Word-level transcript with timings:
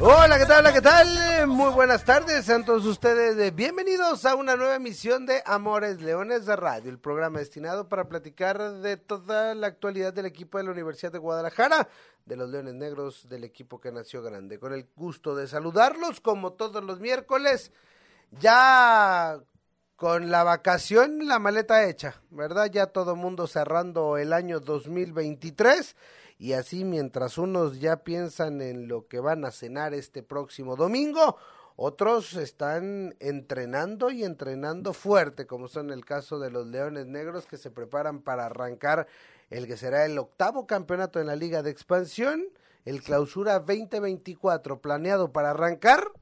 Hola, 0.00 0.38
¿qué 0.38 0.44
tal? 0.46 0.60
Hola, 0.60 0.72
¿qué 0.72 0.80
tal? 0.80 1.46
Muy 1.46 1.72
buenas 1.72 2.04
tardes, 2.04 2.44
sean 2.44 2.64
todos 2.64 2.84
ustedes 2.84 3.54
bienvenidos 3.54 4.24
a 4.24 4.34
una 4.34 4.56
nueva 4.56 4.74
emisión 4.74 5.24
de 5.24 5.40
Amores 5.46 6.02
Leones 6.02 6.46
de 6.46 6.56
Radio, 6.56 6.90
el 6.90 6.98
programa 6.98 7.38
destinado 7.38 7.88
para 7.88 8.08
platicar 8.08 8.58
de 8.80 8.96
toda 8.96 9.54
la 9.54 9.68
actualidad 9.68 10.12
del 10.12 10.26
equipo 10.26 10.58
de 10.58 10.64
la 10.64 10.72
Universidad 10.72 11.12
de 11.12 11.18
Guadalajara, 11.18 11.88
de 12.26 12.36
los 12.36 12.50
Leones 12.50 12.74
Negros, 12.74 13.28
del 13.28 13.44
equipo 13.44 13.80
que 13.80 13.92
nació 13.92 14.20
grande. 14.20 14.58
Con 14.58 14.72
el 14.72 14.88
gusto 14.96 15.36
de 15.36 15.46
saludarlos 15.46 16.20
como 16.20 16.54
todos 16.54 16.82
los 16.82 16.98
miércoles, 16.98 17.70
ya 18.32 19.38
con 19.94 20.30
la 20.30 20.42
vacación, 20.42 21.28
la 21.28 21.38
maleta 21.38 21.84
hecha, 21.84 22.20
¿verdad? 22.30 22.68
Ya 22.70 22.86
todo 22.86 23.14
mundo 23.14 23.46
cerrando 23.46 24.18
el 24.18 24.32
año 24.32 24.58
2023 24.58 25.94
y 26.38 26.52
así 26.52 26.84
mientras 26.84 27.38
unos 27.38 27.80
ya 27.80 27.98
piensan 27.98 28.60
en 28.60 28.88
lo 28.88 29.06
que 29.06 29.20
van 29.20 29.44
a 29.44 29.50
cenar 29.50 29.94
este 29.94 30.22
próximo 30.22 30.76
domingo, 30.76 31.36
otros 31.76 32.34
están 32.34 33.16
entrenando 33.18 34.10
y 34.10 34.24
entrenando 34.24 34.92
fuerte, 34.92 35.46
como 35.46 35.68
son 35.68 35.90
el 35.90 36.04
caso 36.04 36.38
de 36.38 36.50
los 36.50 36.66
Leones 36.66 37.06
Negros 37.06 37.46
que 37.46 37.56
se 37.56 37.70
preparan 37.70 38.22
para 38.22 38.46
arrancar 38.46 39.06
el 39.50 39.66
que 39.66 39.76
será 39.76 40.04
el 40.04 40.18
octavo 40.18 40.66
campeonato 40.66 41.20
en 41.20 41.26
la 41.26 41.36
Liga 41.36 41.62
de 41.62 41.70
Expansión, 41.70 42.44
el 42.84 43.02
Clausura 43.02 43.58
2024 43.58 44.80
planeado 44.80 45.32
para 45.32 45.50
arrancar, 45.50 46.12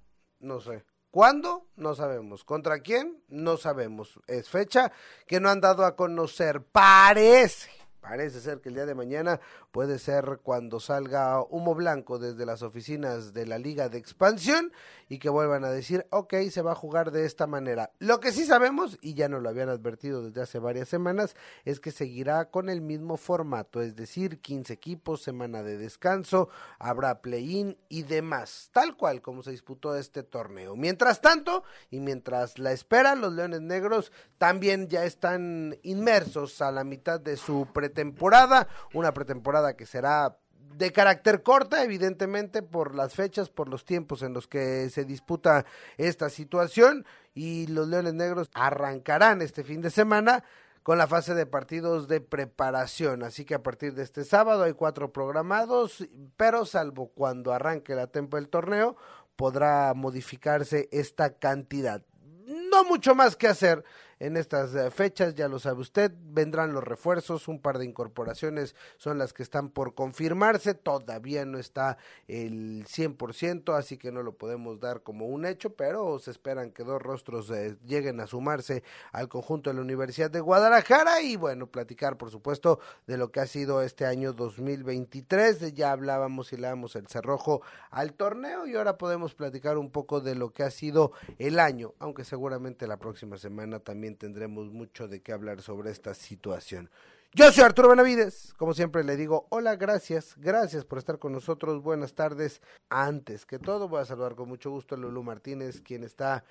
no 0.41 0.61
sé. 0.61 0.85
¿Cuándo? 1.11 1.67
No 1.77 1.95
sabemos. 1.95 2.43
¿Contra 2.43 2.81
quién? 2.81 3.23
No 3.29 3.59
sabemos. 3.59 4.19
Es 4.27 4.49
fecha 4.49 4.93
que 5.27 5.41
no 5.41 5.51
han 5.51 5.61
dado 5.61 5.85
a 5.85 5.95
conocer. 5.95 6.63
Parece 6.63 7.82
Parece 8.03 8.41
ser 8.41 8.61
que 8.61 8.69
el 8.69 8.75
día 8.75 8.85
de 8.85 8.97
mañana 8.97 9.41
puede 9.71 10.01
ser 10.01 10.41
cuando 10.43 10.81
salga 10.81 11.41
humo 11.41 11.73
blanco 11.77 12.19
desde 12.19 12.45
las 12.45 12.63
oficinas 12.63 13.33
de 13.33 13.47
la 13.47 13.59
Liga 13.59 13.89
de 13.89 13.99
Expansión 13.99 14.73
y 15.09 15.21
que 15.21 15.29
vuelvan 15.29 15.65
a 15.65 15.71
decir, 15.71 16.05
ok, 16.11 16.35
se 16.51 16.63
va 16.63 16.73
a 16.73 16.75
jugar 16.75 17.13
de 17.13 17.25
esta 17.25 17.47
manera. 17.47 17.93
Lo 18.01 18.19
que 18.19 18.33
sí 18.33 18.45
sabemos, 18.45 18.99
y 19.03 19.15
ya 19.15 19.29
nos 19.29 19.41
lo 19.41 19.49
habían 19.49 19.69
advertido 19.69 20.25
desde 20.25 20.43
hace 20.43 20.59
varias 20.59 20.89
semanas, 20.89 21.37
es 21.65 21.79
que 21.79 21.93
seguirá 21.93 22.51
con 22.51 22.69
el 22.69 22.81
mismo 22.81 23.17
formato, 23.17 23.81
es 23.81 23.95
decir, 23.95 24.41
15 24.41 24.73
equipos, 24.73 25.23
semana 25.23 25.63
de 25.63 25.79
descanso, 25.79 26.49
habrá 26.81 27.21
play-in 27.21 27.79
y 27.89 28.03
demás, 28.03 28.71
tal 28.73 28.97
cual 28.97 29.23
como 29.23 29.45
se 29.45 29.53
disputó 29.53 29.95
este 29.95 30.25
torneo. 30.25 30.75
Mientras 30.75 31.21
tanto, 31.21 31.63
y 31.89 32.01
mientras 32.01 32.59
la 32.59 32.73
espera, 32.73 33.15
los 33.15 33.33
Leones 33.33 33.61
Negros 33.61 34.11
también 34.39 34.89
ya 34.89 35.05
están 35.05 35.79
inmersos 35.85 36.61
a 36.63 36.73
la 36.73 36.83
mitad 36.83 37.21
de 37.21 37.37
su 37.37 37.69
pre 37.73 37.92
temporada, 37.93 38.69
una 38.95 39.13
pretemporada 39.15 39.77
que 39.77 39.87
será 39.87 40.37
de 40.77 40.93
carácter 40.93 41.43
corta, 41.43 41.85
evidentemente, 41.85 42.63
por 42.63 42.95
las 42.95 43.15
fechas, 43.15 43.51
por 43.51 43.69
los 43.69 43.85
tiempos 43.85 44.23
en 44.23 44.33
los 44.33 44.47
que 44.47 44.89
se 44.91 45.05
disputa 45.05 45.67
esta 45.99 46.31
situación, 46.31 47.05
y 47.35 47.67
los 47.67 47.89
Leones 47.89 48.15
Negros 48.15 48.51
arrancarán 48.55 49.43
este 49.43 49.65
fin 49.65 49.81
de 49.81 49.91
semana 49.91 50.45
con 50.83 50.99
la 50.99 51.07
fase 51.07 51.35
de 51.35 51.47
partidos 51.47 52.09
de 52.09 52.21
preparación. 52.21 53.23
Así 53.23 53.45
que 53.45 53.55
a 53.55 53.63
partir 53.63 53.95
de 53.95 54.03
este 54.03 54.25
sábado 54.25 54.65
hay 54.65 54.73
cuatro 54.73 55.13
programados, 55.13 56.07
pero 56.37 56.67
salvo 56.67 57.09
cuando 57.09 57.53
arranque 57.53 57.95
la 57.95 58.09
tempo 58.09 58.37
del 58.37 58.49
torneo, 58.49 58.97
podrá 59.37 59.95
modificarse 59.95 60.89
esta 60.91 61.35
cantidad. 61.35 62.03
No 62.45 62.85
mucho 62.85 63.15
más 63.15 63.37
que 63.37 63.49
hacer 63.49 63.85
en 64.23 64.37
estas 64.37 64.73
eh, 64.77 64.89
fechas, 64.93 65.35
ya 65.35 65.49
lo 65.49 65.59
sabe 65.59 65.81
usted, 65.81 66.13
vendrán 66.17 66.73
los 66.73 66.85
refuerzos, 66.85 67.49
un 67.49 67.61
par 67.61 67.79
de 67.79 67.87
incorporaciones 67.87 68.77
son 68.97 69.19
las 69.19 69.33
que 69.33 69.43
están 69.43 69.69
por 69.69 69.97
confirmarse, 69.97 70.75
todavía 70.75 71.45
no 71.45 71.59
está 71.59 71.99
el 72.29 72.87
100%, 72.87 73.77
así 73.77 73.99
que 73.99 74.13
no 74.13 74.23
lo 74.23 74.37
podemos 74.37 74.79
dar 74.79 75.03
como 75.03 75.27
un 75.27 75.45
hecho, 75.45 75.71
pero 75.75 76.21
se 76.21 76.31
esperan 76.31 76.71
que 76.71 76.85
dos 76.85 77.03
rostros 77.03 77.51
eh, 77.51 77.77
lleguen 77.85 78.21
a 78.21 78.29
sumarse 78.29 78.85
al 79.11 79.29
conjunto 79.29 79.71
de 79.71 79.75
la 79.75 79.83
Universidad 79.83 80.31
de 80.31 80.39
Guadalajara 80.39 81.21
y 81.21 81.35
bueno, 81.35 81.67
platicar 81.67 82.17
por 82.17 82.31
supuesto 82.31 82.79
de 83.09 83.17
lo 83.17 83.33
que 83.33 83.41
ha 83.41 83.47
sido 83.49 83.83
este 83.83 84.07
año 84.07 84.33
2023, 84.35 85.75
ya 85.75 85.91
hablábamos 85.91 86.53
y 86.53 86.59
le 86.59 86.69
damos 86.69 86.95
el 86.95 87.09
cerrojo 87.09 87.63
al 87.91 88.13
torneo 88.13 88.69
y 88.69 88.77
ahora 88.77 88.99
podemos 88.99 89.35
platicar 89.35 89.79
un 89.79 89.91
poco 89.91 90.21
de 90.21 90.37
lo 90.37 90.53
que 90.53 90.63
ha 90.63 90.71
sido 90.71 91.11
el 91.41 91.59
año, 91.59 91.95
aunque 91.99 92.23
seguramente 92.23 92.87
la 92.87 92.99
próxima 92.99 93.37
semana 93.37 93.81
también 93.81 94.12
tendremos 94.17 94.71
mucho 94.71 95.09
de 95.09 95.21
qué 95.23 95.33
hablar 95.33 95.63
sobre 95.63 95.91
esta 95.91 96.15
situación. 96.15 96.91
Yo 97.35 97.51
soy 97.51 97.65
Arturo 97.65 97.89
Benavides, 97.89 98.53
como 98.59 98.75
siempre 98.75 99.05
le 99.05 99.17
digo, 99.17 99.47
hola, 99.49 99.77
gracias, 99.77 100.35
gracias 100.37 100.85
por 100.85 100.99
estar 100.99 101.19
con 101.19 101.33
nosotros, 101.33 101.83
buenas 101.83 102.13
tardes. 102.13 102.61
Antes 102.91 103.47
que 103.47 103.59
todo, 103.59 103.89
voy 103.89 104.03
a 104.03 104.05
saludar 104.05 104.35
con 104.35 104.51
mucho 104.51 104.71
gusto 104.71 104.95
a 104.95 104.99
Lulu 104.99 105.23
Martínez, 105.23 105.81
quien 105.81 106.05
está 106.05 106.45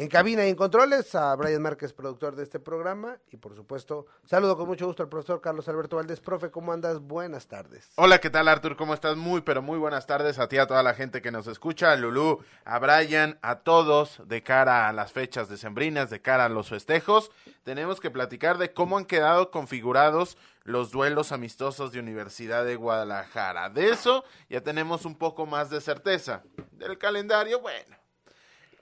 en 0.00 0.06
cabina 0.06 0.46
y 0.46 0.50
en 0.50 0.54
controles, 0.54 1.12
a 1.16 1.34
Brian 1.34 1.60
Márquez, 1.60 1.92
productor 1.92 2.36
de 2.36 2.44
este 2.44 2.60
programa, 2.60 3.18
y 3.32 3.36
por 3.36 3.56
supuesto, 3.56 4.06
saludo 4.24 4.56
con 4.56 4.68
mucho 4.68 4.86
gusto 4.86 5.02
al 5.02 5.08
profesor 5.08 5.40
Carlos 5.40 5.68
Alberto 5.68 5.96
Valdés. 5.96 6.20
Profe, 6.20 6.52
¿cómo 6.52 6.72
andas? 6.72 7.00
Buenas 7.00 7.48
tardes. 7.48 7.90
Hola, 7.96 8.20
¿qué 8.20 8.30
tal 8.30 8.46
Artur? 8.46 8.76
¿Cómo 8.76 8.94
estás? 8.94 9.16
Muy, 9.16 9.40
pero 9.40 9.60
muy 9.60 9.76
buenas 9.76 10.06
tardes 10.06 10.38
a 10.38 10.48
ti, 10.48 10.56
a 10.56 10.68
toda 10.68 10.84
la 10.84 10.94
gente 10.94 11.20
que 11.20 11.32
nos 11.32 11.48
escucha, 11.48 11.90
a 11.90 11.96
Lulú, 11.96 12.44
a 12.64 12.78
Brian, 12.78 13.40
a 13.42 13.56
todos, 13.56 14.22
de 14.24 14.44
cara 14.44 14.88
a 14.88 14.92
las 14.92 15.12
fechas 15.12 15.48
decembrinas, 15.48 16.10
de 16.10 16.22
cara 16.22 16.44
a 16.44 16.48
los 16.48 16.68
festejos. 16.68 17.32
Tenemos 17.64 17.98
que 17.98 18.10
platicar 18.10 18.58
de 18.58 18.72
cómo 18.72 18.98
han 18.98 19.04
quedado 19.04 19.50
configurados 19.50 20.38
los 20.62 20.92
duelos 20.92 21.32
amistosos 21.32 21.90
de 21.90 21.98
Universidad 21.98 22.64
de 22.64 22.76
Guadalajara. 22.76 23.68
De 23.68 23.90
eso 23.90 24.22
ya 24.48 24.60
tenemos 24.60 25.04
un 25.04 25.16
poco 25.16 25.44
más 25.44 25.70
de 25.70 25.80
certeza. 25.80 26.44
Del 26.70 26.98
calendario, 26.98 27.60
bueno 27.60 27.98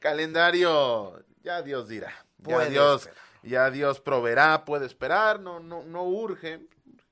calendario, 0.06 1.20
ya 1.42 1.62
Dios 1.62 1.88
dirá. 1.88 2.12
Ya 2.38 2.66
Dios, 2.66 3.10
ya 3.42 3.72
Dios 3.72 4.00
proveerá, 4.00 4.64
puede 4.64 4.86
esperar, 4.86 5.40
no, 5.40 5.58
no, 5.58 5.82
no 5.82 6.04
urge. 6.04 6.60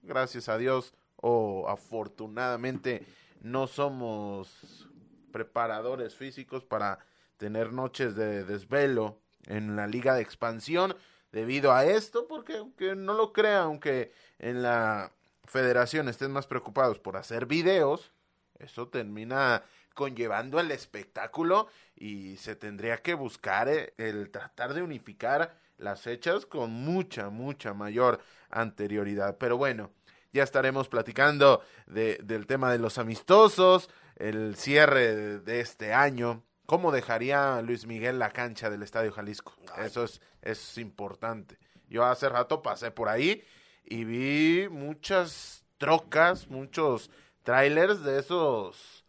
Gracias 0.03 0.49
a 0.49 0.59
Dios 0.59 0.94
o 1.16 1.69
afortunadamente 1.69 3.05
no 3.41 3.66
somos 3.66 4.88
preparadores 5.32 6.15
físicos 6.15 6.65
para 6.65 7.00
tener 7.37 7.72
noches 7.72 8.15
de 8.15 8.44
desvelo 8.44 9.19
en 9.47 9.75
la 9.75 9.88
liga 9.88 10.15
de 10.15 10.22
expansión 10.22 10.94
debido 11.32 11.72
a 11.72 11.84
esto, 11.87 12.28
porque 12.28 12.59
aunque 12.59 12.94
no 12.94 13.15
lo 13.15 13.32
crea, 13.32 13.62
aunque 13.62 14.12
en 14.38 14.62
la 14.62 15.11
federación 15.47 16.09
estén 16.09 16.31
más 16.31 16.47
preocupados 16.47 17.00
por 17.00 17.16
hacer 17.16 17.47
videos, 17.47 18.12
eso 18.61 18.87
termina 18.87 19.65
conllevando 19.94 20.60
el 20.60 20.71
espectáculo 20.71 21.69
y 21.97 22.37
se 22.37 22.56
tendría 22.56 22.99
que 22.99 23.15
buscar 23.15 23.69
eh, 23.69 23.94
el, 23.97 24.31
tratar 24.31 24.75
de 24.75 24.82
unificar 24.82 25.56
las 25.78 26.03
fechas 26.03 26.47
con 26.47 26.71
mucha, 26.71 27.31
mucha 27.31 27.72
mayor 27.75 28.21
anterioridad. 28.50 29.38
Pero 29.38 29.56
bueno, 29.56 29.91
ya 30.32 30.43
estaremos 30.43 30.88
platicando 30.88 31.62
de, 31.87 32.19
del 32.22 32.47
tema 32.47 32.71
de 32.72 32.78
los 32.78 32.99
amistosos, 32.99 33.88
el 34.16 34.56
cierre 34.56 35.38
de, 35.41 35.60
este 35.60 35.93
año, 35.93 36.43
cómo 36.66 36.93
dejaría 36.93 37.61
Luis 37.62 37.87
Miguel 37.87 38.19
la 38.19 38.31
cancha 38.31 38.71
del 38.71 38.82
Estadio 38.82 39.12
Jalisco. 39.12 39.56
Eso 39.79 40.05
es, 40.05 40.20
es 40.43 40.79
importante. 40.79 41.58
Yo 41.88 42.05
hace 42.05 42.29
rato 42.29 42.62
pasé 42.62 42.91
por 42.91 43.08
ahí 43.08 43.44
y 43.85 44.05
vi 44.05 44.69
muchas 44.69 45.64
trocas, 45.79 46.49
muchos 46.49 47.11
trailers 47.43 48.02
de 48.02 48.19
esos 48.19 49.04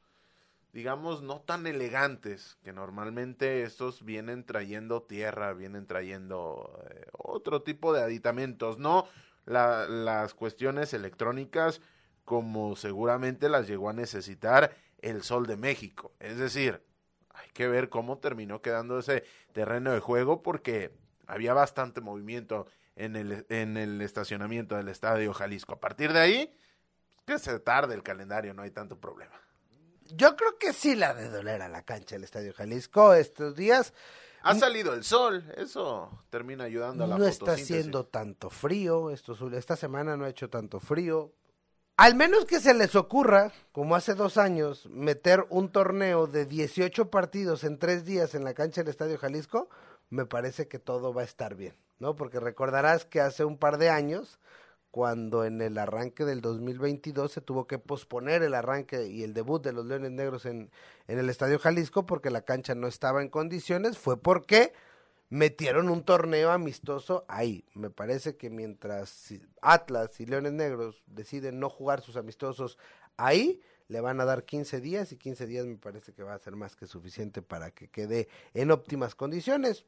digamos, 0.76 1.22
no 1.22 1.40
tan 1.40 1.66
elegantes, 1.68 2.58
que 2.62 2.74
normalmente 2.74 3.64
estos 3.64 4.04
vienen 4.04 4.44
trayendo 4.44 5.02
tierra, 5.02 5.54
vienen 5.54 5.88
trayendo 5.88 6.84
eh, 6.90 7.06
otro 7.14 7.62
tipo 7.62 7.94
de 7.94 8.04
aditamentos, 8.04 8.78
no 8.78 9.08
las 9.46 10.34
cuestiones 10.34 10.94
electrónicas 10.94 11.80
como 12.26 12.76
seguramente 12.76 13.48
las 13.48 13.70
llegó 13.70 13.90
a 13.90 13.94
necesitar 13.94 14.76
el 15.00 15.24
Sol 15.24 15.48
de 15.48 15.56
México. 15.56 16.12
Es 16.20 16.38
decir, 16.38 16.84
hay 17.30 17.50
que 17.52 17.70
ver 17.70 17.88
cómo 17.88 18.18
terminó 18.18 18.62
quedando 18.62 19.00
ese 19.00 19.24
terreno 19.54 19.94
de 19.94 20.02
juego 20.02 20.44
porque 20.44 20.92
había 21.26 21.54
bastante 21.54 22.02
movimiento 22.02 22.68
en 22.98 23.16
el, 23.16 23.46
en 23.48 23.78
el 23.78 24.02
estacionamiento 24.02 24.76
del 24.76 24.90
Estadio 24.90 25.34
Jalisco. 25.34 25.72
A 25.72 25.80
partir 25.80 26.12
de 26.12 26.20
ahí, 26.20 26.58
que 27.26 27.40
se 27.40 27.62
tarde 27.62 27.96
el 27.96 28.04
calendario, 28.04 28.54
no 28.54 28.64
hay 28.64 28.72
tanto 28.72 29.00
problema 29.00 29.45
yo 30.14 30.36
creo 30.36 30.58
que 30.58 30.74
sí 30.74 30.96
la 30.96 31.14
de 31.14 31.30
doler 31.30 31.62
a 31.62 31.70
la 31.70 31.84
cancha 31.84 32.16
del 32.16 32.24
Estadio 32.24 32.54
Jalisco 32.54 33.14
estos 33.14 33.56
días. 33.56 33.94
Ha 34.42 34.54
salido 34.54 34.94
el 34.94 35.04
sol, 35.04 35.44
eso 35.58 36.24
termina 36.30 36.66
ayudando 36.66 37.04
a 37.04 37.08
la 37.08 37.18
No 37.18 37.26
está 37.26 37.54
haciendo 37.54 38.06
tanto 38.06 38.52
frío, 38.52 39.10
esto, 39.10 39.36
esta 39.58 39.76
semana 39.76 40.16
no 40.16 40.26
ha 40.26 40.30
hecho 40.30 40.50
tanto 40.50 40.80
frío. 40.80 41.32
Al 41.98 42.14
menos 42.14 42.46
que 42.46 42.60
se 42.60 42.74
les 42.74 42.94
ocurra, 42.96 43.52
como 43.72 43.96
hace 43.96 44.14
dos 44.14 44.38
años, 44.38 44.86
meter 44.88 45.48
un 45.50 45.72
torneo 45.72 46.28
de 46.28 46.46
18 46.46 47.10
partidos 47.10 47.64
en 47.64 47.80
tres 47.80 48.06
días 48.06 48.36
en 48.36 48.44
la 48.44 48.54
cancha 48.54 48.82
del 48.82 48.90
Estadio 48.92 49.18
Jalisco, 49.18 49.70
me 50.10 50.26
parece 50.26 50.68
que 50.68 50.78
todo 50.78 51.14
va 51.14 51.22
a 51.22 51.26
estar 51.26 51.56
bien, 51.56 51.76
¿no? 51.98 52.16
Porque 52.16 52.40
recordarás 52.40 53.06
que 53.06 53.22
hace 53.22 53.46
un 53.46 53.58
par 53.58 53.80
de 53.80 53.90
años 53.90 54.40
cuando 54.96 55.44
en 55.44 55.62
el 55.62 55.78
arranque 55.78 56.24
del 56.24 56.40
2022 56.40 57.30
se 57.30 57.42
tuvo 57.42 57.68
que 57.68 57.80
posponer 57.80 58.44
el 58.44 58.54
arranque 58.54 59.08
y 59.08 59.24
el 59.24 59.34
debut 59.34 59.62
de 59.62 59.74
los 59.74 59.86
Leones 59.86 60.12
Negros 60.12 60.46
en, 60.46 60.72
en 61.10 61.20
el 61.20 61.30
Estadio 61.30 61.60
Jalisco 61.60 62.06
porque 62.06 62.30
la 62.30 62.44
cancha 62.44 62.76
no 62.76 62.88
estaba 62.88 63.22
en 63.22 63.28
condiciones, 63.28 63.98
fue 63.98 64.16
porque 64.16 64.72
metieron 65.28 65.90
un 65.90 66.06
torneo 66.06 66.50
amistoso 66.50 67.26
ahí. 67.28 67.66
Me 67.74 67.90
parece 67.90 68.38
que 68.38 68.50
mientras 68.50 69.34
Atlas 69.62 70.18
y 70.22 70.28
Leones 70.28 70.54
Negros 70.54 71.04
deciden 71.08 71.60
no 71.60 71.70
jugar 71.70 72.00
sus 72.00 72.16
amistosos 72.16 72.78
ahí, 73.18 73.60
le 73.90 74.00
van 74.00 74.22
a 74.22 74.26
dar 74.26 74.46
15 74.46 74.80
días 74.80 75.12
y 75.12 75.18
15 75.18 75.46
días 75.46 75.66
me 75.66 75.76
parece 75.76 76.14
que 76.14 76.24
va 76.24 76.36
a 76.36 76.40
ser 76.40 76.56
más 76.56 76.78
que 76.78 76.88
suficiente 76.88 77.42
para 77.42 77.72
que 77.72 77.90
quede 77.90 78.30
en 78.54 78.72
óptimas 78.72 79.14
condiciones 79.14 79.84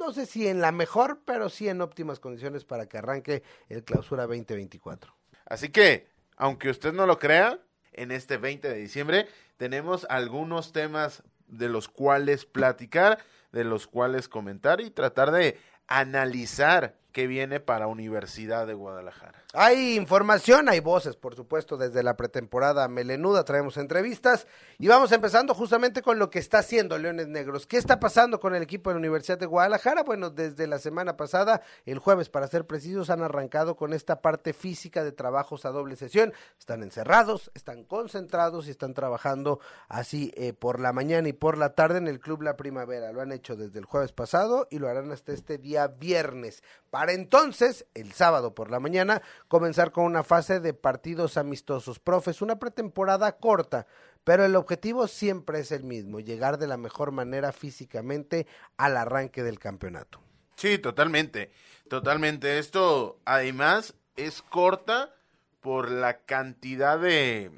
no 0.00 0.12
sé 0.12 0.26
si 0.26 0.48
en 0.48 0.60
la 0.60 0.72
mejor, 0.72 1.20
pero 1.24 1.48
sí 1.48 1.68
en 1.68 1.80
óptimas 1.82 2.18
condiciones 2.18 2.64
para 2.64 2.86
que 2.86 2.98
arranque 2.98 3.42
el 3.68 3.84
clausura 3.84 4.26
2024. 4.26 5.14
Así 5.44 5.68
que, 5.68 6.08
aunque 6.36 6.70
usted 6.70 6.92
no 6.92 7.06
lo 7.06 7.18
crea, 7.18 7.60
en 7.92 8.10
este 8.10 8.38
20 8.38 8.68
de 8.68 8.76
diciembre 8.76 9.28
tenemos 9.56 10.06
algunos 10.08 10.72
temas 10.72 11.22
de 11.46 11.68
los 11.68 11.88
cuales 11.88 12.46
platicar, 12.46 13.18
de 13.52 13.64
los 13.64 13.86
cuales 13.86 14.28
comentar 14.28 14.80
y 14.80 14.90
tratar 14.90 15.32
de 15.32 15.58
analizar 15.86 16.96
que 17.12 17.26
viene 17.26 17.60
para 17.60 17.86
Universidad 17.86 18.66
de 18.66 18.74
Guadalajara. 18.74 19.42
Hay 19.52 19.96
información, 19.96 20.68
hay 20.68 20.78
voces, 20.80 21.16
por 21.16 21.34
supuesto, 21.34 21.76
desde 21.76 22.02
la 22.02 22.16
pretemporada 22.16 22.86
melenuda, 22.86 23.44
traemos 23.44 23.76
entrevistas 23.76 24.46
y 24.78 24.86
vamos 24.86 25.10
empezando 25.10 25.54
justamente 25.54 26.02
con 26.02 26.18
lo 26.20 26.30
que 26.30 26.38
está 26.38 26.58
haciendo 26.58 26.96
Leones 26.98 27.26
Negros. 27.26 27.66
¿Qué 27.66 27.76
está 27.76 27.98
pasando 27.98 28.38
con 28.38 28.54
el 28.54 28.62
equipo 28.62 28.90
de 28.90 28.94
la 28.94 29.00
Universidad 29.00 29.38
de 29.38 29.46
Guadalajara? 29.46 30.04
Bueno, 30.04 30.30
desde 30.30 30.68
la 30.68 30.78
semana 30.78 31.16
pasada, 31.16 31.62
el 31.84 31.98
jueves 31.98 32.28
para 32.28 32.46
ser 32.46 32.66
precisos, 32.66 33.10
han 33.10 33.22
arrancado 33.22 33.76
con 33.76 33.92
esta 33.92 34.22
parte 34.22 34.52
física 34.52 35.02
de 35.02 35.12
trabajos 35.12 35.64
a 35.64 35.70
doble 35.70 35.96
sesión. 35.96 36.32
Están 36.58 36.82
encerrados, 36.84 37.50
están 37.54 37.82
concentrados 37.82 38.68
y 38.68 38.70
están 38.70 38.94
trabajando 38.94 39.58
así 39.88 40.32
eh, 40.36 40.52
por 40.52 40.78
la 40.78 40.92
mañana 40.92 41.28
y 41.28 41.32
por 41.32 41.58
la 41.58 41.74
tarde 41.74 41.98
en 41.98 42.06
el 42.06 42.20
Club 42.20 42.42
La 42.42 42.56
Primavera. 42.56 43.12
Lo 43.12 43.20
han 43.20 43.32
hecho 43.32 43.56
desde 43.56 43.80
el 43.80 43.84
jueves 43.84 44.12
pasado 44.12 44.68
y 44.70 44.78
lo 44.78 44.88
harán 44.88 45.10
hasta 45.10 45.32
este 45.32 45.58
día 45.58 45.88
viernes 45.88 46.62
entonces, 47.08 47.86
el 47.94 48.12
sábado 48.12 48.54
por 48.54 48.70
la 48.70 48.80
mañana, 48.80 49.22
comenzar 49.48 49.92
con 49.92 50.04
una 50.04 50.22
fase 50.22 50.60
de 50.60 50.74
partidos 50.74 51.38
amistosos. 51.38 51.98
Profes, 51.98 52.42
una 52.42 52.58
pretemporada 52.58 53.38
corta, 53.38 53.86
pero 54.24 54.44
el 54.44 54.56
objetivo 54.56 55.06
siempre 55.08 55.60
es 55.60 55.72
el 55.72 55.84
mismo, 55.84 56.20
llegar 56.20 56.58
de 56.58 56.66
la 56.66 56.76
mejor 56.76 57.12
manera 57.12 57.52
físicamente 57.52 58.46
al 58.76 58.96
arranque 58.96 59.42
del 59.42 59.58
campeonato. 59.58 60.20
Sí, 60.56 60.76
totalmente, 60.78 61.52
totalmente. 61.88 62.58
Esto 62.58 63.18
además 63.24 63.94
es 64.16 64.42
corta 64.42 65.14
por 65.60 65.90
la 65.90 66.18
cantidad 66.18 66.98
de 66.98 67.50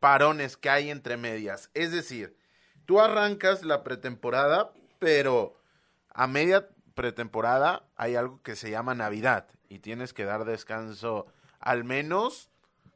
parones 0.00 0.56
que 0.56 0.70
hay 0.70 0.90
entre 0.90 1.16
medias. 1.16 1.70
Es 1.74 1.92
decir, 1.92 2.36
tú 2.86 3.00
arrancas 3.00 3.64
la 3.64 3.84
pretemporada, 3.84 4.72
pero 4.98 5.54
a 6.08 6.26
media 6.26 6.68
pretemporada 7.00 7.88
hay 7.96 8.14
algo 8.14 8.42
que 8.42 8.56
se 8.56 8.70
llama 8.70 8.94
Navidad 8.94 9.46
y 9.70 9.78
tienes 9.78 10.12
que 10.12 10.26
dar 10.26 10.44
descanso 10.44 11.26
al 11.58 11.82
menos 11.82 12.50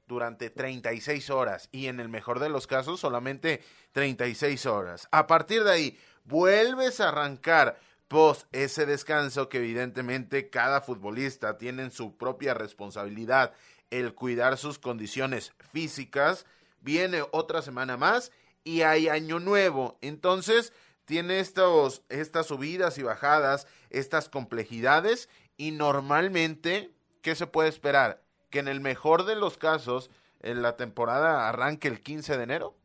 durante 0.06 0.50
36 0.50 1.30
horas 1.30 1.70
y 1.72 1.86
en 1.86 2.00
el 2.00 2.10
mejor 2.10 2.38
de 2.38 2.50
los 2.50 2.66
casos 2.66 3.00
solamente 3.00 3.64
36 3.92 4.66
horas. 4.66 5.08
A 5.10 5.26
partir 5.26 5.64
de 5.64 5.72
ahí 5.72 5.98
vuelves 6.24 7.00
a 7.00 7.08
arrancar 7.08 7.78
post 8.06 8.46
ese 8.52 8.84
descanso 8.84 9.48
que 9.48 9.56
evidentemente 9.56 10.50
cada 10.50 10.82
futbolista 10.82 11.56
tiene 11.56 11.84
en 11.84 11.90
su 11.90 12.18
propia 12.18 12.52
responsabilidad 12.52 13.54
el 13.88 14.12
cuidar 14.12 14.58
sus 14.58 14.78
condiciones 14.78 15.54
físicas. 15.72 16.44
Viene 16.82 17.22
otra 17.32 17.62
semana 17.62 17.96
más 17.96 18.32
y 18.64 18.82
hay 18.82 19.08
año 19.08 19.40
nuevo. 19.40 19.96
Entonces 20.02 20.74
tiene 21.04 21.40
estos, 21.40 22.02
estas 22.08 22.46
subidas 22.46 22.98
y 22.98 23.02
bajadas, 23.02 23.66
estas 23.90 24.28
complejidades 24.28 25.28
y 25.56 25.70
normalmente, 25.70 26.94
¿qué 27.22 27.34
se 27.34 27.46
puede 27.46 27.68
esperar? 27.68 28.22
Que 28.50 28.58
en 28.58 28.68
el 28.68 28.80
mejor 28.80 29.24
de 29.24 29.36
los 29.36 29.58
casos, 29.58 30.10
en 30.40 30.62
la 30.62 30.76
temporada 30.76 31.48
arranque 31.48 31.88
el 31.88 32.02
15 32.02 32.36
de 32.36 32.42
enero 32.42 32.76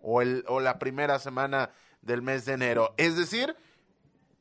o, 0.00 0.22
el, 0.22 0.44
o 0.48 0.60
la 0.60 0.78
primera 0.78 1.18
semana 1.18 1.70
del 2.02 2.22
mes 2.22 2.44
de 2.44 2.52
enero. 2.52 2.94
Es 2.96 3.16
decir, 3.16 3.56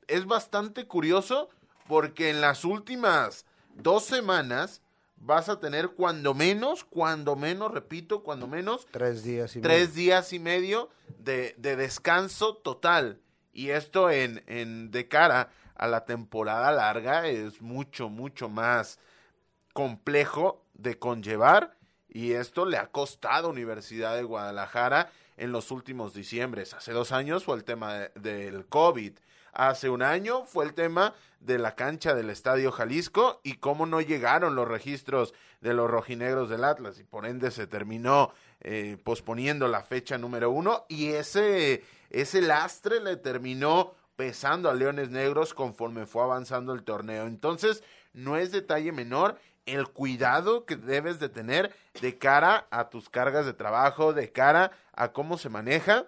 es 0.07 0.25
bastante 0.25 0.85
curioso 0.85 1.49
porque 1.87 2.29
en 2.29 2.41
las 2.41 2.65
últimas 2.65 3.45
dos 3.75 4.05
semanas 4.05 4.82
vas 5.25 5.49
a 5.49 5.59
tener 5.59 5.89
cuando 5.89 6.33
menos, 6.33 6.83
cuando 6.83 7.35
menos, 7.35 7.71
repito, 7.71 8.23
cuando 8.23 8.47
menos. 8.47 8.87
Tres 8.91 9.23
días 9.23 9.55
y 9.55 9.61
tres 9.61 9.89
medio. 9.89 9.95
días 9.95 10.33
y 10.33 10.39
medio 10.39 10.89
de, 11.17 11.55
de, 11.57 11.75
descanso 11.75 12.55
total. 12.57 13.19
Y 13.53 13.69
esto 13.69 14.09
en, 14.09 14.43
en 14.47 14.91
de 14.91 15.07
cara 15.07 15.51
a 15.75 15.87
la 15.87 16.05
temporada 16.05 16.71
larga 16.71 17.27
es 17.27 17.61
mucho, 17.61 18.09
mucho 18.09 18.49
más 18.49 18.99
complejo 19.73 20.65
de 20.73 20.99
conllevar. 20.99 21.77
Y 22.09 22.33
esto 22.33 22.65
le 22.65 22.77
ha 22.77 22.87
costado 22.87 23.47
a 23.47 23.51
Universidad 23.51 24.15
de 24.15 24.23
Guadalajara 24.23 25.11
en 25.37 25.51
los 25.51 25.71
últimos 25.71 26.13
diciembres. 26.13 26.73
Hace 26.73 26.91
dos 26.91 27.11
años 27.11 27.43
fue 27.43 27.55
el 27.55 27.63
tema 27.63 28.09
del 28.15 28.67
COVID. 28.67 29.13
Hace 29.53 29.89
un 29.89 30.01
año 30.01 30.45
fue 30.45 30.65
el 30.65 30.73
tema 30.73 31.13
de 31.39 31.59
la 31.59 31.75
cancha 31.75 32.15
del 32.15 32.29
Estadio 32.29 32.71
Jalisco 32.71 33.39
y 33.43 33.55
cómo 33.55 33.85
no 33.85 34.01
llegaron 34.01 34.55
los 34.55 34.67
registros 34.67 35.33
de 35.61 35.73
los 35.73 35.89
rojinegros 35.89 36.49
del 36.49 36.63
Atlas 36.63 36.99
y 36.99 37.03
por 37.03 37.25
ende 37.25 37.51
se 37.51 37.67
terminó 37.67 38.33
eh, 38.61 38.97
posponiendo 39.03 39.67
la 39.67 39.83
fecha 39.83 40.17
número 40.17 40.49
uno 40.49 40.85
y 40.87 41.09
ese, 41.09 41.83
ese 42.09 42.41
lastre 42.41 42.99
le 42.99 43.17
terminó 43.17 43.93
pesando 44.15 44.69
a 44.69 44.73
Leones 44.73 45.09
Negros 45.09 45.53
conforme 45.53 46.05
fue 46.05 46.23
avanzando 46.23 46.73
el 46.73 46.83
torneo. 46.83 47.27
Entonces, 47.27 47.83
no 48.13 48.37
es 48.37 48.51
detalle 48.51 48.91
menor 48.91 49.37
el 49.65 49.87
cuidado 49.89 50.65
que 50.65 50.75
debes 50.75 51.19
de 51.19 51.29
tener 51.29 51.75
de 52.01 52.17
cara 52.17 52.67
a 52.71 52.89
tus 52.89 53.09
cargas 53.09 53.45
de 53.45 53.53
trabajo, 53.53 54.13
de 54.13 54.31
cara 54.31 54.71
a 54.93 55.11
cómo 55.11 55.37
se 55.37 55.49
maneja. 55.49 56.05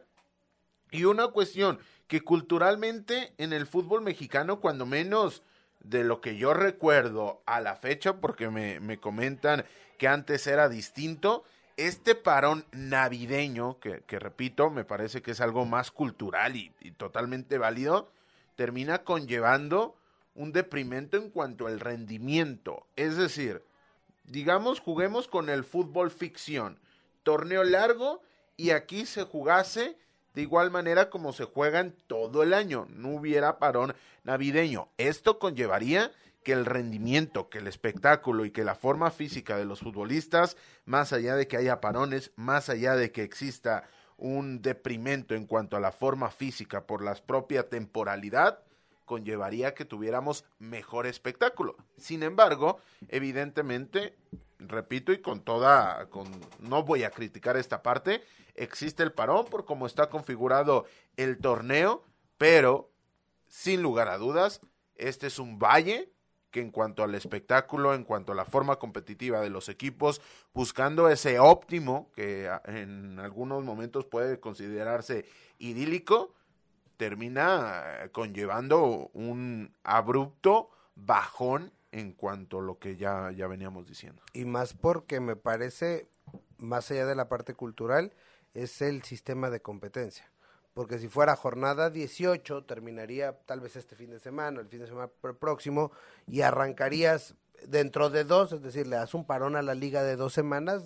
Y 0.91 1.05
una 1.05 1.27
cuestión, 1.29 1.79
que 2.07 2.21
culturalmente 2.21 3.33
en 3.37 3.53
el 3.53 3.65
fútbol 3.65 4.01
mexicano, 4.01 4.59
cuando 4.59 4.85
menos 4.85 5.43
de 5.79 6.03
lo 6.03 6.21
que 6.21 6.37
yo 6.37 6.53
recuerdo 6.53 7.41
a 7.45 7.61
la 7.61 7.75
fecha, 7.75 8.17
porque 8.17 8.49
me, 8.49 8.79
me 8.79 8.99
comentan 8.99 9.65
que 9.97 10.07
antes 10.07 10.45
era 10.47 10.69
distinto, 10.69 11.43
este 11.77 12.15
parón 12.15 12.65
navideño, 12.71 13.79
que, 13.79 14.01
que, 14.07 14.19
repito, 14.19 14.69
me 14.69 14.85
parece 14.85 15.21
que 15.21 15.31
es 15.31 15.41
algo 15.41 15.65
más 15.65 15.91
cultural 15.91 16.55
y, 16.55 16.73
y, 16.79 16.91
totalmente 16.91 17.57
válido, 17.57 18.11
termina 18.55 19.03
conllevando 19.03 19.95
un 20.35 20.53
deprimento 20.53 21.17
en 21.17 21.29
cuanto 21.29 21.67
al 21.67 21.79
rendimiento. 21.79 22.87
Es 22.95 23.17
decir, 23.17 23.61
digamos, 24.23 24.79
juguemos 24.79 25.27
con 25.27 25.49
el 25.49 25.63
fútbol 25.63 26.11
ficción, 26.11 26.79
torneo 27.23 27.63
largo 27.63 28.21
y 28.57 28.71
aquí 28.71 29.05
se 29.05 29.23
jugase 29.23 29.97
de 30.35 30.41
igual 30.41 30.69
manera 30.69 31.09
como 31.09 31.31
se 31.33 31.45
juegan 31.45 31.95
todo 32.07 32.43
el 32.43 32.53
año, 32.53 32.87
no 32.89 33.15
hubiera 33.15 33.57
parón 33.57 33.95
navideño. 34.23 34.89
Esto 34.97 35.39
conllevaría 35.39 36.11
que 36.43 36.51
el 36.51 36.65
rendimiento, 36.65 37.49
que 37.49 37.59
el 37.59 37.67
espectáculo 37.67 38.45
y 38.45 38.51
que 38.51 38.65
la 38.65 38.75
forma 38.75 39.09
física 39.11 39.57
de 39.57 39.65
los 39.65 39.79
futbolistas, 39.79 40.57
más 40.83 41.13
allá 41.13 41.35
de 41.35 41.47
que 41.47 41.57
haya 41.57 41.79
parones, 41.79 42.31
más 42.35 42.69
allá 42.69 42.95
de 42.95 43.11
que 43.11 43.23
exista 43.23 43.85
un 44.17 44.61
deprimento 44.61 45.35
en 45.35 45.45
cuanto 45.45 45.77
a 45.77 45.79
la 45.79 45.91
forma 45.91 46.29
física 46.29 46.85
por 46.85 47.01
la 47.01 47.15
propia 47.15 47.69
temporalidad, 47.69 48.59
conllevaría 49.05 49.73
que 49.73 49.85
tuviéramos 49.85 50.43
mejor 50.59 51.07
espectáculo. 51.07 51.77
Sin 51.97 52.23
embargo, 52.23 52.79
evidentemente, 53.07 54.15
repito 54.59 55.13
y 55.13 55.21
con 55.21 55.41
toda, 55.41 56.07
con, 56.09 56.27
no 56.59 56.83
voy 56.83 57.03
a 57.03 57.11
criticar 57.11 57.55
esta 57.57 57.81
parte, 57.81 58.21
existe 58.55 59.03
el 59.03 59.11
parón 59.11 59.45
por 59.45 59.65
cómo 59.65 59.85
está 59.85 60.09
configurado 60.09 60.85
el 61.17 61.37
torneo, 61.37 62.03
pero 62.37 62.91
sin 63.47 63.81
lugar 63.81 64.07
a 64.07 64.17
dudas, 64.17 64.61
este 64.95 65.27
es 65.27 65.39
un 65.39 65.59
valle 65.59 66.11
que 66.51 66.61
en 66.61 66.71
cuanto 66.71 67.03
al 67.03 67.15
espectáculo, 67.15 67.93
en 67.93 68.05
cuanto 68.05 68.31
a 68.31 68.35
la 68.35 68.45
forma 68.45 68.77
competitiva 68.77 69.41
de 69.41 69.49
los 69.49 69.67
equipos, 69.67 70.21
buscando 70.53 71.09
ese 71.09 71.37
óptimo 71.37 72.09
que 72.15 72.49
en 72.65 73.19
algunos 73.19 73.63
momentos 73.63 74.05
puede 74.05 74.39
considerarse 74.39 75.25
idílico, 75.57 76.33
termina 76.95 78.09
conllevando 78.13 79.09
un 79.13 79.75
abrupto 79.83 80.69
bajón 80.95 81.73
en 81.91 82.13
cuanto 82.13 82.59
a 82.59 82.61
lo 82.61 82.79
que 82.79 82.95
ya, 82.95 83.31
ya 83.31 83.47
veníamos 83.47 83.87
diciendo. 83.87 84.21
Y 84.31 84.45
más 84.45 84.73
porque 84.73 85.19
me 85.19 85.35
parece, 85.35 86.07
más 86.57 86.89
allá 86.89 87.05
de 87.05 87.15
la 87.15 87.27
parte 87.27 87.53
cultural, 87.53 88.13
es 88.55 88.81
el 88.81 89.03
sistema 89.03 89.51
de 89.51 89.61
competencia. 89.61 90.31
Porque 90.73 90.97
si 90.97 91.07
fuera 91.07 91.35
jornada 91.35 91.89
18, 91.89 92.65
terminaría 92.65 93.37
tal 93.45 93.59
vez 93.61 93.75
este 93.75 93.95
fin 93.95 94.09
de 94.09 94.19
semana, 94.19 94.59
el 94.59 94.67
fin 94.67 94.79
de 94.79 94.87
semana 94.87 95.09
próximo, 95.39 95.91
y 96.27 96.41
arrancarías 96.41 97.35
dentro 97.67 98.09
de 98.09 98.23
dos, 98.23 98.51
es 98.51 98.61
decir, 98.61 98.87
le 98.87 98.97
das 98.97 99.13
un 99.13 99.25
parón 99.25 99.55
a 99.55 99.61
la 99.61 99.73
liga 99.73 100.03
de 100.03 100.15
dos 100.15 100.33
semanas, 100.33 100.83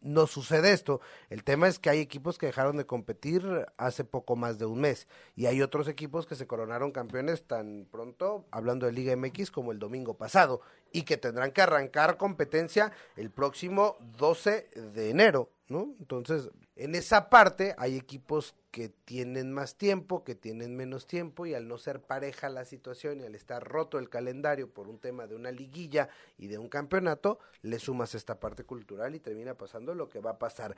no 0.00 0.26
sucede 0.26 0.72
esto. 0.72 1.00
El 1.28 1.44
tema 1.44 1.68
es 1.68 1.78
que 1.78 1.90
hay 1.90 2.00
equipos 2.00 2.38
que 2.38 2.46
dejaron 2.46 2.76
de 2.76 2.86
competir 2.86 3.66
hace 3.76 4.04
poco 4.04 4.36
más 4.36 4.58
de 4.58 4.66
un 4.66 4.80
mes 4.80 5.08
y 5.34 5.46
hay 5.46 5.60
otros 5.60 5.88
equipos 5.88 6.26
que 6.26 6.36
se 6.36 6.46
coronaron 6.46 6.92
campeones 6.92 7.46
tan 7.46 7.86
pronto, 7.90 8.46
hablando 8.50 8.86
de 8.86 8.92
Liga 8.92 9.16
MX, 9.16 9.50
como 9.50 9.72
el 9.72 9.78
domingo 9.78 10.16
pasado 10.16 10.60
y 10.92 11.02
que 11.02 11.16
tendrán 11.16 11.52
que 11.52 11.62
arrancar 11.62 12.16
competencia 12.16 12.92
el 13.16 13.30
próximo 13.30 13.96
12 14.18 14.70
de 14.94 15.10
enero. 15.10 15.50
Entonces, 15.80 16.50
en 16.76 16.94
esa 16.94 17.28
parte 17.28 17.74
hay 17.78 17.96
equipos 17.96 18.54
que 18.70 18.88
tienen 18.88 19.52
más 19.52 19.76
tiempo, 19.76 20.24
que 20.24 20.34
tienen 20.34 20.76
menos 20.76 21.06
tiempo 21.06 21.46
y 21.46 21.54
al 21.54 21.68
no 21.68 21.78
ser 21.78 22.00
pareja 22.00 22.48
la 22.48 22.64
situación 22.64 23.20
y 23.20 23.24
al 23.24 23.34
estar 23.34 23.62
roto 23.62 23.98
el 23.98 24.08
calendario 24.08 24.70
por 24.70 24.88
un 24.88 24.98
tema 24.98 25.26
de 25.26 25.34
una 25.34 25.50
liguilla 25.50 26.08
y 26.38 26.46
de 26.46 26.58
un 26.58 26.68
campeonato, 26.68 27.38
le 27.62 27.78
sumas 27.78 28.14
esta 28.14 28.40
parte 28.40 28.64
cultural 28.64 29.14
y 29.14 29.20
termina 29.20 29.54
pasando 29.54 29.94
lo 29.94 30.08
que 30.08 30.20
va 30.20 30.32
a 30.32 30.38
pasar. 30.38 30.76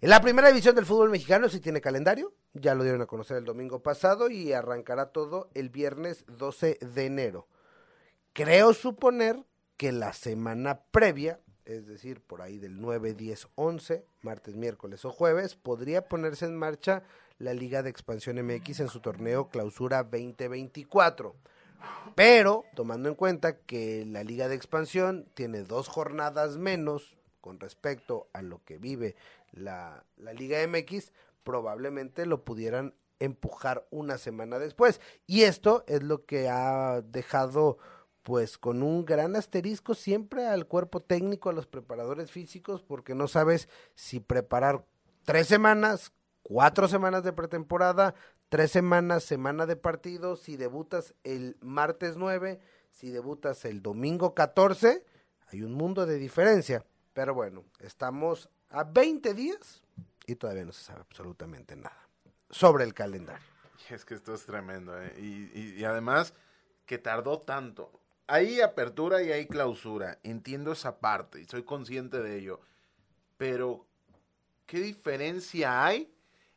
En 0.00 0.10
la 0.10 0.20
primera 0.20 0.48
división 0.48 0.74
del 0.74 0.86
fútbol 0.86 1.10
mexicano 1.10 1.48
sí 1.48 1.60
tiene 1.60 1.80
calendario, 1.80 2.32
ya 2.54 2.74
lo 2.74 2.82
dieron 2.82 3.02
a 3.02 3.06
conocer 3.06 3.36
el 3.36 3.44
domingo 3.44 3.82
pasado 3.82 4.30
y 4.30 4.52
arrancará 4.52 5.06
todo 5.06 5.48
el 5.54 5.70
viernes 5.70 6.24
12 6.26 6.78
de 6.80 7.06
enero. 7.06 7.48
Creo 8.32 8.72
suponer 8.72 9.44
que 9.76 9.92
la 9.92 10.12
semana 10.12 10.82
previa 10.90 11.40
es 11.64 11.86
decir, 11.86 12.20
por 12.20 12.42
ahí 12.42 12.58
del 12.58 12.80
9, 12.80 13.14
10, 13.14 13.48
11, 13.54 14.04
martes, 14.22 14.56
miércoles 14.56 15.04
o 15.04 15.10
jueves, 15.12 15.54
podría 15.54 16.08
ponerse 16.08 16.46
en 16.46 16.56
marcha 16.56 17.02
la 17.38 17.54
Liga 17.54 17.82
de 17.82 17.90
Expansión 17.90 18.36
MX 18.44 18.80
en 18.80 18.88
su 18.88 19.00
torneo 19.00 19.48
Clausura 19.48 20.02
2024. 20.04 21.34
Pero, 22.14 22.64
tomando 22.74 23.08
en 23.08 23.14
cuenta 23.14 23.58
que 23.58 24.04
la 24.06 24.22
Liga 24.22 24.48
de 24.48 24.54
Expansión 24.54 25.26
tiene 25.34 25.62
dos 25.62 25.88
jornadas 25.88 26.56
menos 26.56 27.16
con 27.40 27.58
respecto 27.58 28.28
a 28.32 28.42
lo 28.42 28.62
que 28.64 28.78
vive 28.78 29.16
la, 29.52 30.04
la 30.16 30.32
Liga 30.32 30.58
MX, 30.66 31.12
probablemente 31.42 32.26
lo 32.26 32.44
pudieran 32.44 32.94
empujar 33.18 33.86
una 33.90 34.18
semana 34.18 34.58
después. 34.58 35.00
Y 35.26 35.42
esto 35.42 35.84
es 35.86 36.02
lo 36.02 36.24
que 36.24 36.48
ha 36.48 37.02
dejado 37.02 37.78
pues 38.22 38.58
con 38.58 38.82
un 38.82 39.04
gran 39.04 39.36
asterisco 39.36 39.94
siempre 39.94 40.46
al 40.46 40.66
cuerpo 40.66 41.00
técnico, 41.00 41.50
a 41.50 41.52
los 41.52 41.66
preparadores 41.66 42.30
físicos, 42.30 42.82
porque 42.82 43.14
no 43.14 43.28
sabes 43.28 43.68
si 43.94 44.20
preparar 44.20 44.84
tres 45.24 45.48
semanas, 45.48 46.12
cuatro 46.42 46.88
semanas 46.88 47.24
de 47.24 47.32
pretemporada, 47.32 48.14
tres 48.48 48.70
semanas, 48.70 49.24
semana 49.24 49.66
de 49.66 49.76
partido, 49.76 50.36
si 50.36 50.56
debutas 50.56 51.14
el 51.24 51.56
martes 51.60 52.16
9, 52.16 52.60
si 52.90 53.10
debutas 53.10 53.64
el 53.64 53.82
domingo 53.82 54.34
14, 54.34 55.04
hay 55.48 55.62
un 55.62 55.72
mundo 55.72 56.06
de 56.06 56.18
diferencia. 56.18 56.84
Pero 57.12 57.34
bueno, 57.34 57.64
estamos 57.80 58.48
a 58.70 58.84
20 58.84 59.34
días 59.34 59.82
y 60.26 60.36
todavía 60.36 60.64
no 60.64 60.72
se 60.72 60.84
sabe 60.84 61.00
absolutamente 61.00 61.76
nada 61.76 62.08
sobre 62.50 62.84
el 62.84 62.94
calendario. 62.94 63.46
Es 63.90 64.04
que 64.04 64.14
esto 64.14 64.32
es 64.32 64.46
tremendo, 64.46 64.98
¿eh? 64.98 65.12
y, 65.18 65.80
y 65.80 65.84
además 65.84 66.34
que 66.86 66.98
tardó 66.98 67.40
tanto 67.40 68.01
hay 68.32 68.62
apertura 68.62 69.22
y 69.22 69.30
hay 69.30 69.46
clausura. 69.46 70.18
Entiendo 70.22 70.72
esa 70.72 71.00
parte 71.00 71.42
y 71.42 71.44
soy 71.44 71.64
consciente 71.64 72.22
de 72.22 72.38
ello. 72.38 72.60
Pero, 73.36 73.84
¿qué 74.64 74.80
diferencia 74.80 75.84
hay 75.84 76.10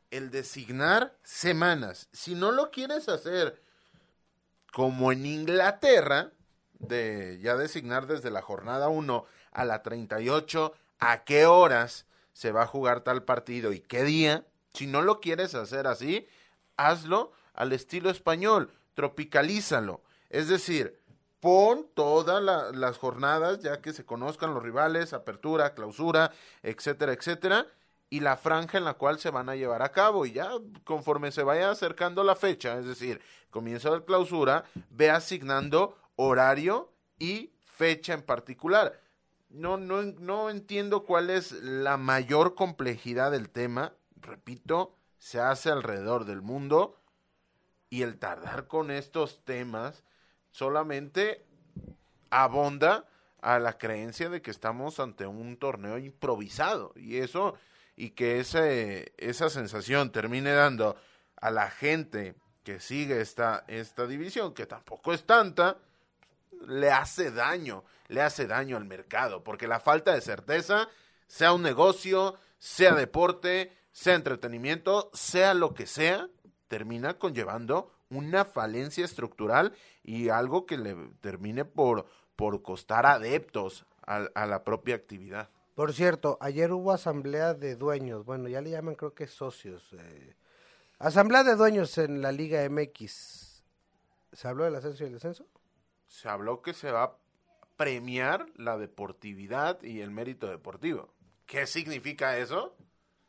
el 0.10 0.32
designar 0.32 1.18
semanas? 1.22 2.08
Si 2.14 2.34
no 2.34 2.54
lo 2.54 2.72
quieres 2.72 3.10
hacer 3.10 3.62
como 4.72 5.12
en 5.12 5.26
Inglaterra, 5.26 6.32
de 6.80 7.40
ya 7.42 7.58
designar 7.58 8.08
desde 8.08 8.32
la 8.32 8.42
jornada 8.42 8.88
1 8.88 9.26
a 9.52 9.66
la 9.66 9.84
38 9.84 10.74
a 11.00 11.26
qué 11.26 11.46
horas 11.46 12.06
se 12.32 12.54
va 12.54 12.64
a 12.64 12.68
jugar 12.68 13.02
tal 13.02 13.24
partido 13.24 13.74
y 13.74 13.82
qué 13.82 14.04
día, 14.04 14.46
si 14.74 14.88
no 14.88 15.02
lo 15.02 15.20
quieres 15.20 15.56
hacer 15.56 15.88
así, 15.88 16.26
hazlo 16.78 17.34
al 17.54 17.74
estilo 17.74 18.10
español, 18.10 18.72
tropicalízalo. 18.94 20.02
Es 20.30 20.48
decir, 20.48 21.02
pon 21.46 21.88
todas 21.94 22.42
las 22.74 22.98
jornadas, 22.98 23.60
ya 23.60 23.80
que 23.80 23.94
se 23.94 24.04
conozcan 24.04 24.56
los 24.56 24.64
rivales, 24.64 25.14
apertura, 25.14 25.76
clausura, 25.76 26.32
etcétera, 26.64 27.14
etcétera, 27.14 27.68
y 28.10 28.22
la 28.22 28.36
franja 28.36 28.80
en 28.80 28.84
la 28.84 28.96
cual 28.96 29.20
se 29.20 29.30
van 29.30 29.50
a 29.50 29.56
llevar 29.56 29.84
a 29.84 29.92
cabo. 29.92 30.26
Y 30.26 30.32
ya 30.32 30.50
conforme 30.84 31.32
se 31.32 31.44
vaya 31.44 31.70
acercando 31.70 32.24
la 32.24 32.36
fecha, 32.36 32.80
es 32.80 32.88
decir, 32.88 33.22
comienzo 33.52 33.94
de 33.94 34.04
clausura, 34.04 34.64
ve 34.90 35.12
asignando 35.12 35.96
horario 36.16 36.92
y 37.20 37.54
fecha 37.64 38.16
en 38.16 38.24
particular. 38.24 39.00
No, 39.50 39.78
no, 39.78 40.02
no 40.02 40.50
entiendo 40.50 41.04
cuál 41.04 41.30
es 41.30 41.52
la 41.52 41.98
mayor 41.98 42.56
complejidad 42.56 43.30
del 43.30 43.52
tema. 43.52 43.94
Repito, 44.16 44.96
se 45.20 45.40
hace 45.40 45.70
alrededor 45.70 46.26
del 46.26 46.42
mundo 46.42 46.96
y 47.92 48.02
el 48.02 48.18
tardar 48.18 48.66
con 48.66 48.90
estos 48.90 49.46
temas 49.46 50.04
solamente 50.56 51.46
abonda 52.30 53.06
a 53.42 53.60
la 53.60 53.78
creencia 53.78 54.30
de 54.30 54.42
que 54.42 54.52
estamos 54.52 55.02
ante 55.02 55.28
un 55.28 55.58
torneo 55.58 55.98
improvisado. 55.98 56.94
Y 56.96 57.18
eso 57.18 57.56
y 57.98 58.12
que 58.12 58.40
esa 58.40 59.50
sensación 59.50 60.12
termine 60.12 60.52
dando 60.52 60.96
a 61.36 61.52
la 61.52 61.70
gente 61.70 62.36
que 62.64 62.80
sigue 62.80 63.20
esta, 63.20 63.66
esta 63.68 64.08
división, 64.08 64.54
que 64.54 64.66
tampoco 64.66 65.14
es 65.14 65.26
tanta, 65.26 65.78
le 66.68 66.90
hace 66.90 67.32
daño, 67.32 67.84
le 68.08 68.22
hace 68.22 68.48
daño 68.48 68.78
al 68.78 68.86
mercado, 68.86 69.44
porque 69.44 69.68
la 69.68 69.82
falta 69.82 70.14
de 70.14 70.22
certeza, 70.22 70.88
sea 71.28 71.52
un 71.52 71.64
negocio, 71.64 72.36
sea 72.60 72.96
deporte, 72.96 73.78
sea 73.92 74.16
entretenimiento, 74.16 75.12
sea 75.14 75.54
lo 75.54 75.74
que 75.74 75.86
sea, 75.86 76.30
termina 76.68 77.20
conllevando 77.20 77.95
una 78.16 78.46
falencia 78.46 79.06
estructural 79.06 79.74
y 80.04 80.30
algo 80.30 80.66
que 80.66 80.78
le 80.78 80.96
termine 81.22 81.66
por, 81.66 82.08
por 82.36 82.62
costar 82.62 83.06
adeptos 83.06 83.86
a, 84.06 84.46
la 84.46 84.64
propia 84.64 84.96
actividad. 84.96 85.50
Por 85.74 85.94
cierto, 85.94 86.38
ayer 86.40 86.72
hubo 86.72 86.92
asamblea 86.92 87.54
de 87.54 87.76
dueños, 87.76 88.24
bueno, 88.26 88.48
ya 88.48 88.62
le 88.62 88.70
llaman 88.70 88.96
creo 88.96 89.14
que 89.14 89.28
socios. 89.28 89.92
Eh, 89.94 90.36
asamblea 91.00 91.44
de 91.44 91.56
dueños 91.56 91.98
en 91.98 92.22
la 92.22 92.32
Liga 92.32 92.68
MX. 92.70 93.64
¿Se 94.32 94.48
habló 94.48 94.64
del 94.64 94.76
ascenso 94.76 95.04
y 95.04 95.08
el 95.08 95.14
descenso? 95.14 95.46
Se 96.08 96.30
habló 96.30 96.62
que 96.62 96.74
se 96.74 96.92
va 96.92 97.04
a 97.04 97.18
premiar 97.76 98.46
la 98.56 98.78
deportividad 98.78 99.82
y 99.82 100.02
el 100.02 100.12
mérito 100.12 100.48
deportivo. 100.48 101.14
¿Qué 101.46 101.68
significa 101.68 102.38
eso? 102.38 102.76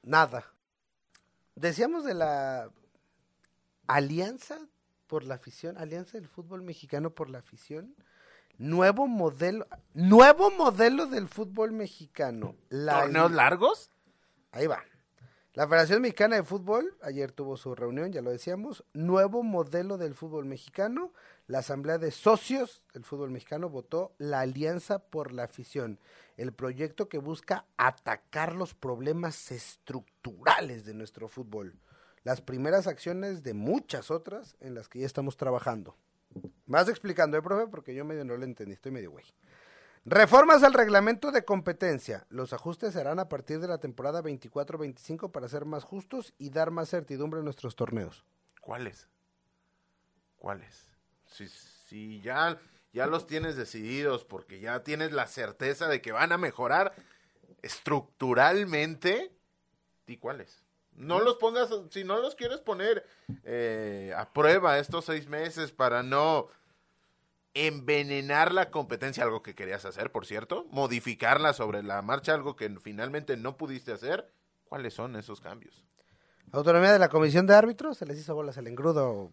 Nada. 0.03 0.53
Decíamos 1.55 2.05
de 2.05 2.15
la 2.15 2.71
alianza 3.87 4.59
por 5.07 5.25
la 5.25 5.37
afición, 5.37 5.79
Alianza 5.79 6.19
del 6.19 6.29
Fútbol 6.29 6.63
Mexicano 6.63 7.11
por 7.11 7.31
la 7.31 7.39
afición, 7.39 7.95
nuevo 8.59 9.07
modelo, 9.07 9.67
nuevo 9.95 10.51
modelo 10.51 11.07
del 11.07 11.29
fútbol 11.29 11.73
mexicano. 11.73 12.57
¿Torneos 12.71 13.33
largos? 13.33 13.91
Ahí 14.53 14.67
va. 14.67 14.83
La 15.55 15.67
Federación 15.67 16.03
Mexicana 16.03 16.37
de 16.37 16.43
Fútbol 16.43 16.99
ayer 17.01 17.33
tuvo 17.33 17.57
su 17.57 17.75
reunión, 17.75 18.13
ya 18.13 18.21
lo 18.21 18.31
decíamos, 18.31 18.85
nuevo 18.93 19.43
modelo 19.43 19.97
del 19.97 20.15
fútbol 20.15 20.45
mexicano. 20.45 21.15
La 21.47 21.61
Asamblea 21.61 21.97
de 21.97 22.11
Socios 22.11 22.83
del 22.93 23.05
Fútbol 23.05 23.31
Mexicano 23.31 23.71
votó 23.71 24.15
la 24.19 24.41
Alianza 24.41 24.99
por 24.99 25.33
la 25.33 25.45
Afición, 25.45 25.99
el 26.37 26.53
proyecto 26.53 27.09
que 27.09 27.17
busca 27.17 27.65
atacar 27.79 28.55
los 28.55 28.75
problemas 28.75 29.51
estructurales 29.51 30.85
de 30.85 30.93
nuestro 30.93 31.27
fútbol 31.27 31.79
las 32.27 32.41
primeras 32.41 32.89
acciones 32.89 33.45
de 33.45 33.55
muchas 33.55 34.11
otras 34.11 34.57
en 34.59 34.75
las 34.75 34.89
que 34.89 34.99
ya 34.99 35.07
estamos 35.07 35.37
trabajando. 35.37 35.97
Más 36.67 36.89
explicando, 36.89 37.37
¿eh, 37.37 37.41
profe? 37.41 37.69
Porque 37.69 37.95
yo 37.95 38.05
medio 38.05 38.25
no 38.25 38.37
lo 38.37 38.43
entendí, 38.45 38.73
estoy 38.73 38.91
medio 38.91 39.13
güey. 39.13 39.25
Reformas 40.05 40.65
al 40.65 40.73
reglamento 40.73 41.31
de 41.31 41.45
competencia. 41.45 42.27
Los 42.29 42.53
ajustes 42.53 42.95
serán 42.95 43.21
a 43.21 43.29
partir 43.29 43.61
de 43.61 43.69
la 43.69 43.79
temporada 43.79 44.25
24-25 44.25 45.31
para 45.31 45.49
ser 45.49 45.67
más 45.67 45.85
justos 45.85 46.35
y 46.37 46.51
dar 46.51 46.73
más 46.73 46.89
certidumbre 46.89 47.39
a 47.39 47.45
nuestros 47.45 47.77
torneos. 47.77 48.25
¿Cuáles? 48.61 49.09
¿Cuáles? 50.35 50.85
Si, 51.27 51.47
si 51.47 52.21
ya, 52.23 52.59
ya 52.93 53.07
los 53.07 53.29
tienes 53.29 53.55
decididos 53.55 54.25
porque 54.25 54.59
ya 54.59 54.83
tienes 54.83 55.13
la 55.13 55.29
certeza 55.29 55.87
de 55.87 56.03
que 56.03 56.11
van 56.11 56.33
a 56.33 56.39
mejorar 56.39 56.93
estructuralmente, 57.63 59.31
¿y 60.09 60.17
cuáles? 60.17 60.66
No 60.97 61.21
los 61.21 61.37
pongas, 61.37 61.69
si 61.91 62.05
no 62.05 62.19
los 62.19 62.35
quieres 62.35 62.61
poner 62.61 63.07
eh, 63.45 64.15
a 64.17 64.33
prueba 64.33 64.79
estos 64.79 65.05
seis 65.05 65.29
meses 65.29 65.71
para 65.71 66.03
no 66.03 66.49
envenenar 67.55 68.53
la 68.53 68.71
competencia, 68.71 69.25
algo 69.25 69.43
que 69.43 69.55
querías 69.55 69.85
hacer, 69.85 70.13
por 70.13 70.27
cierto, 70.27 70.67
modificarla 70.71 71.53
sobre 71.53 71.83
la 71.83 72.03
marcha, 72.03 72.35
algo 72.35 72.57
que 72.57 72.69
finalmente 72.81 73.37
no 73.37 73.57
pudiste 73.57 73.93
hacer, 73.93 74.31
¿cuáles 74.69 74.95
son 74.95 75.17
esos 75.17 75.41
cambios? 75.41 75.85
Autonomía 76.53 76.93
de 76.93 76.99
la 76.99 77.09
comisión 77.09 77.47
de 77.47 77.55
árbitros, 77.55 77.99
se 77.99 78.07
les 78.07 78.19
hizo 78.19 78.35
bolas 78.35 78.57
el 78.57 78.67
engrudo. 78.67 79.33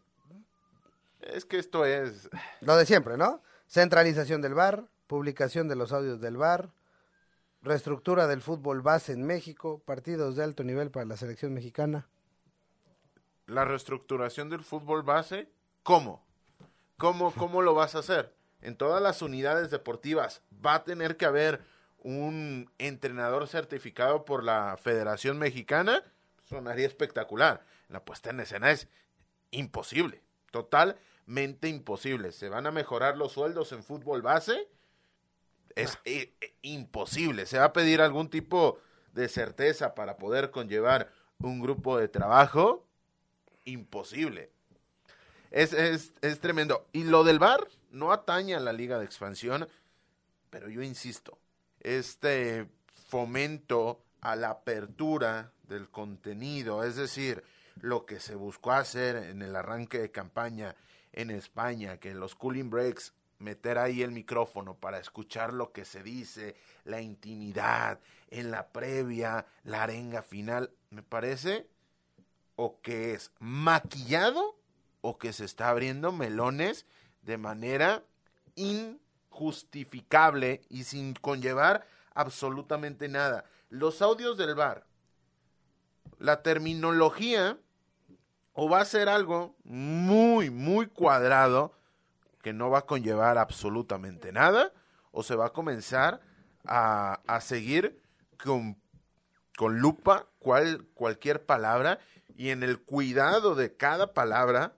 Es 1.21 1.45
que 1.45 1.57
esto 1.57 1.85
es... 1.85 2.29
Lo 2.61 2.75
de 2.75 2.85
siempre, 2.85 3.17
¿no? 3.17 3.41
Centralización 3.67 4.41
del 4.41 4.53
VAR, 4.53 4.85
publicación 5.07 5.67
de 5.67 5.75
los 5.75 5.91
audios 5.91 6.19
del 6.19 6.37
VAR, 6.37 6.69
reestructura 7.63 8.27
del 8.27 8.41
fútbol 8.41 8.81
base 8.81 9.13
en 9.13 9.25
México, 9.25 9.81
partidos 9.85 10.35
de 10.35 10.43
alto 10.43 10.63
nivel 10.63 10.91
para 10.91 11.05
la 11.05 11.17
selección 11.17 11.53
mexicana. 11.53 12.07
La 13.47 13.65
reestructuración 13.65 14.49
del 14.49 14.63
fútbol 14.63 15.03
base, 15.03 15.49
¿cómo? 15.81 16.25
¿Cómo, 16.97 17.31
cómo 17.31 17.61
lo 17.61 17.73
vas 17.73 17.95
a 17.95 17.99
hacer? 17.99 18.33
En 18.61 18.75
todas 18.77 19.01
las 19.01 19.21
unidades 19.21 19.71
deportivas 19.71 20.41
va 20.65 20.75
a 20.75 20.83
tener 20.83 21.17
que 21.17 21.25
haber 21.25 21.61
un 21.99 22.69
entrenador 22.77 23.47
certificado 23.47 24.25
por 24.25 24.43
la 24.43 24.77
Federación 24.77 25.39
Mexicana. 25.39 26.03
Sonaría 26.43 26.87
espectacular. 26.87 27.65
La 27.87 28.03
puesta 28.03 28.29
en 28.29 28.41
escena 28.41 28.71
es 28.71 28.87
imposible, 29.51 30.21
totalmente 30.51 31.69
imposible. 31.69 32.31
¿Se 32.31 32.49
van 32.49 32.67
a 32.67 32.71
mejorar 32.71 33.17
los 33.17 33.33
sueldos 33.33 33.71
en 33.71 33.83
fútbol 33.83 34.21
base? 34.21 34.67
Es 35.75 35.97
eh, 36.05 36.33
eh, 36.41 36.53
imposible. 36.61 37.45
Se 37.45 37.57
va 37.57 37.65
a 37.65 37.73
pedir 37.73 38.01
algún 38.01 38.29
tipo 38.29 38.79
de 39.13 39.27
certeza 39.27 39.95
para 39.95 40.17
poder 40.17 40.51
conllevar 40.51 41.11
un 41.39 41.59
grupo 41.59 41.97
de 41.97 42.07
trabajo. 42.07 42.85
Imposible. 43.65 44.51
Es, 45.51 45.73
es, 45.73 46.13
es 46.21 46.39
tremendo. 46.39 46.87
Y 46.93 47.03
lo 47.03 47.23
del 47.23 47.39
VAR 47.39 47.67
no 47.91 48.11
atañe 48.11 48.55
a 48.55 48.59
la 48.59 48.73
liga 48.73 48.97
de 48.97 49.05
expansión, 49.05 49.67
pero 50.49 50.69
yo 50.69 50.81
insisto, 50.81 51.37
este 51.79 52.67
fomento 53.07 54.03
a 54.21 54.35
la 54.35 54.49
apertura 54.49 55.51
del 55.63 55.89
contenido, 55.89 56.83
es 56.83 56.95
decir, 56.95 57.43
lo 57.81 58.05
que 58.05 58.19
se 58.19 58.35
buscó 58.35 58.71
hacer 58.71 59.15
en 59.15 59.41
el 59.41 59.55
arranque 59.55 59.99
de 59.99 60.11
campaña 60.11 60.75
en 61.11 61.29
España, 61.29 61.97
que 61.97 62.13
los 62.13 62.35
cooling 62.35 62.69
breaks 62.69 63.13
meter 63.43 63.77
ahí 63.77 64.01
el 64.01 64.11
micrófono 64.11 64.75
para 64.75 64.97
escuchar 64.97 65.53
lo 65.53 65.71
que 65.71 65.85
se 65.85 66.01
dice, 66.01 66.55
la 66.85 67.01
intimidad, 67.01 67.99
en 68.29 68.49
la 68.49 68.69
previa, 68.69 69.45
la 69.63 69.83
arenga 69.83 70.23
final, 70.23 70.71
me 70.89 71.03
parece 71.03 71.67
o 72.55 72.79
que 72.81 73.13
es 73.13 73.31
maquillado 73.39 74.57
o 75.01 75.17
que 75.17 75.33
se 75.33 75.43
está 75.45 75.69
abriendo 75.69 76.11
melones 76.11 76.85
de 77.21 77.37
manera 77.37 78.03
injustificable 78.55 80.61
y 80.69 80.85
sin 80.85 81.13
conllevar 81.13 81.85
absolutamente 82.13 83.09
nada. 83.09 83.45
Los 83.69 84.01
audios 84.01 84.37
del 84.37 84.55
bar, 84.55 84.87
la 86.19 86.41
terminología, 86.41 87.57
o 88.53 88.69
va 88.69 88.81
a 88.81 88.85
ser 88.85 89.09
algo 89.09 89.55
muy, 89.63 90.49
muy 90.49 90.87
cuadrado, 90.87 91.73
que 92.43 92.53
no 92.53 92.69
va 92.69 92.79
a 92.79 92.85
conllevar 92.85 93.39
absolutamente 93.39 94.31
nada, 94.31 94.71
o 95.11 95.23
se 95.23 95.35
va 95.35 95.47
a 95.47 95.53
comenzar 95.53 96.21
a, 96.65 97.21
a 97.25 97.41
seguir 97.41 97.99
con, 98.43 98.77
con 99.57 99.79
lupa 99.79 100.27
cual, 100.37 100.85
cualquier 100.93 101.45
palabra 101.45 101.99
y 102.35 102.49
en 102.49 102.61
el 102.61 102.79
cuidado 102.81 103.55
de 103.55 103.75
cada 103.75 104.13
palabra 104.13 104.75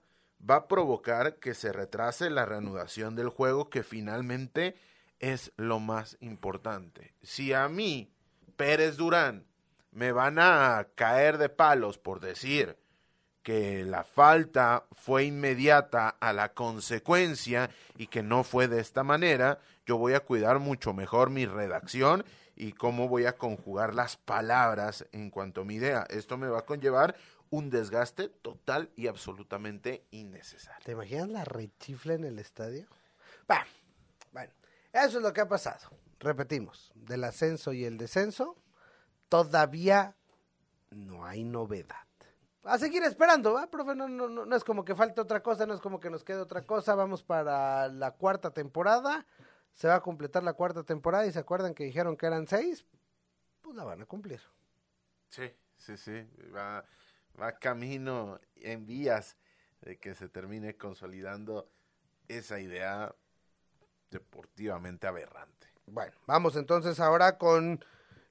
va 0.48 0.55
a 0.55 0.67
provocar 0.67 1.38
que 1.39 1.53
se 1.53 1.74
retrase 1.74 2.29
la 2.29 2.45
reanudación 2.45 3.15
del 3.15 3.29
juego 3.29 3.69
que 3.69 3.84
finalmente 3.84 4.75
es 5.19 5.51
lo 5.57 5.80
más 5.80 6.17
importante. 6.19 7.15
Si 7.23 7.54
a 7.54 7.67
mí, 7.67 8.13
Pérez 8.58 8.97
Durán, 8.97 9.47
me 9.91 10.12
van 10.12 10.38
a 10.38 10.88
caer 10.95 11.38
de 11.38 11.49
palos 11.49 11.97
por 11.97 12.19
decir 12.19 12.78
que 13.45 13.86
la 13.86 14.03
falta 14.03 14.88
fue 14.91 15.25
inmediata 15.25 16.10
a 16.19 16.34
la 16.34 16.55
consecuencia 16.55 17.69
y 17.95 18.08
que 18.08 18.23
no 18.23 18.43
fue 18.43 18.67
de 18.67 18.79
esta 18.81 19.03
manera, 19.03 19.60
yo 19.86 19.97
voy 19.97 20.13
a 20.13 20.21
cuidar 20.21 20.58
mucho 20.58 20.95
mejor 20.95 21.29
mi 21.29 21.45
redacción 21.45 22.25
y 22.55 22.71
cómo 22.71 23.08
voy 23.08 23.27
a 23.27 23.38
conjugar 23.38 23.93
las 23.93 24.17
palabras 24.17 25.05
en 25.12 25.29
cuanto 25.29 25.62
a 25.62 25.63
mi 25.63 25.75
idea. 25.75 26.08
Esto 26.10 26.38
me 26.38 26.47
va 26.47 26.58
a 26.58 26.65
conllevar 26.65 27.15
un 27.51 27.69
desgaste 27.69 28.29
total 28.29 28.89
y 28.95 29.05
absolutamente 29.05 30.08
innecesario. 30.10 30.84
¿Te 30.84 30.93
imaginas 30.93 31.29
la 31.29 31.45
rechifla 31.45 32.15
en 32.15 32.23
el 32.23 32.39
estadio? 32.39 32.88
Bah, 33.47 33.67
bueno, 34.31 34.53
eso 34.91 35.17
es 35.17 35.23
lo 35.23 35.31
que 35.34 35.41
ha 35.41 35.47
pasado. 35.47 35.91
Repetimos, 36.17 36.91
del 36.95 37.23
ascenso 37.23 37.73
y 37.73 37.86
el 37.86 37.99
descenso, 37.99 38.58
todavía 39.29 40.15
no 40.89 41.27
hay 41.27 41.43
novedad 41.43 42.05
a 42.65 42.78
seguir 42.78 43.04
esperando, 43.04 43.54
¿va, 43.54 43.67
profe? 43.67 43.95
No, 43.95 44.08
no, 44.08 44.28
no, 44.28 44.56
es 44.56 44.63
como 44.63 44.84
que 44.84 44.95
falte 44.95 45.21
otra 45.21 45.41
cosa, 45.41 45.65
no 45.65 45.73
es 45.73 45.82
como 45.82 45.99
que 45.99 46.10
nos 46.10 46.23
quede 46.23 46.39
otra 46.39 46.63
cosa. 46.63 46.95
Vamos 46.95 47.23
para 47.23 47.88
la 47.88 48.12
cuarta 48.12 48.51
temporada. 48.51 49.25
Se 49.73 49.88
va 49.88 49.95
a 49.95 50.01
completar 50.01 50.43
la 50.43 50.54
cuarta 50.54 50.84
temporada 50.84 51.25
y 51.25 51.32
se 51.32 51.39
acuerdan 51.39 51.73
que 51.73 51.84
dijeron 51.84 52.15
que 52.17 52.25
eran 52.25 52.47
seis, 52.47 52.86
pues 53.62 53.75
la 53.75 53.84
van 53.84 54.01
a 54.01 54.06
cumplir. 54.06 54.41
Sí, 55.30 55.51
sí, 55.75 55.97
sí. 55.97 56.28
Va, 56.56 56.86
va 57.39 57.60
camino 57.60 58.39
en 58.56 58.86
vías 58.86 59.38
de 59.82 59.97
que 59.97 60.15
se 60.15 60.30
termine 60.30 60.78
consolidando 60.78 61.69
esa 62.28 62.60
idea 62.60 63.13
deportivamente 64.10 65.08
aberrante. 65.08 65.67
Bueno, 65.86 66.13
vamos 66.25 66.56
entonces 66.56 66.99
ahora 66.99 67.38
con 67.38 67.84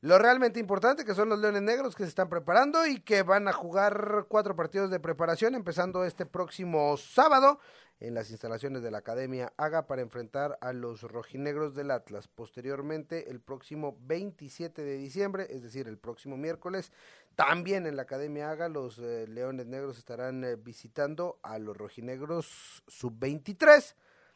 lo 0.04 0.18
realmente 0.18 0.60
importante 0.60 1.06
que 1.06 1.14
son 1.14 1.30
los 1.30 1.38
Leones 1.38 1.62
Negros 1.62 1.94
que 1.94 2.02
se 2.02 2.10
están 2.10 2.28
preparando 2.28 2.86
y 2.86 3.00
que 3.00 3.22
van 3.22 3.48
a 3.48 3.54
jugar 3.54 4.26
cuatro 4.28 4.54
partidos 4.54 4.90
de 4.90 5.00
preparación 5.00 5.54
empezando 5.54 6.04
este 6.04 6.26
próximo 6.26 6.98
sábado 6.98 7.58
en 8.00 8.12
las 8.12 8.28
instalaciones 8.28 8.82
de 8.82 8.90
la 8.90 8.98
Academia 8.98 9.54
Haga 9.56 9.86
para 9.86 10.02
enfrentar 10.02 10.58
a 10.60 10.74
los 10.74 11.00
rojinegros 11.00 11.74
del 11.74 11.90
Atlas. 11.90 12.28
Posteriormente, 12.28 13.30
el 13.30 13.40
próximo 13.40 13.96
27 14.02 14.82
de 14.82 14.98
diciembre, 14.98 15.46
es 15.48 15.62
decir, 15.62 15.88
el 15.88 15.96
próximo 15.96 16.36
miércoles, 16.36 16.92
también 17.34 17.86
en 17.86 17.96
la 17.96 18.02
Academia 18.02 18.50
Haga 18.50 18.68
los 18.68 18.98
eh, 18.98 19.24
Leones 19.26 19.64
Negros 19.64 19.96
estarán 19.96 20.44
eh, 20.44 20.56
visitando 20.56 21.38
a 21.42 21.58
los 21.58 21.74
rojinegros 21.74 22.84
sub-23, 22.88 23.94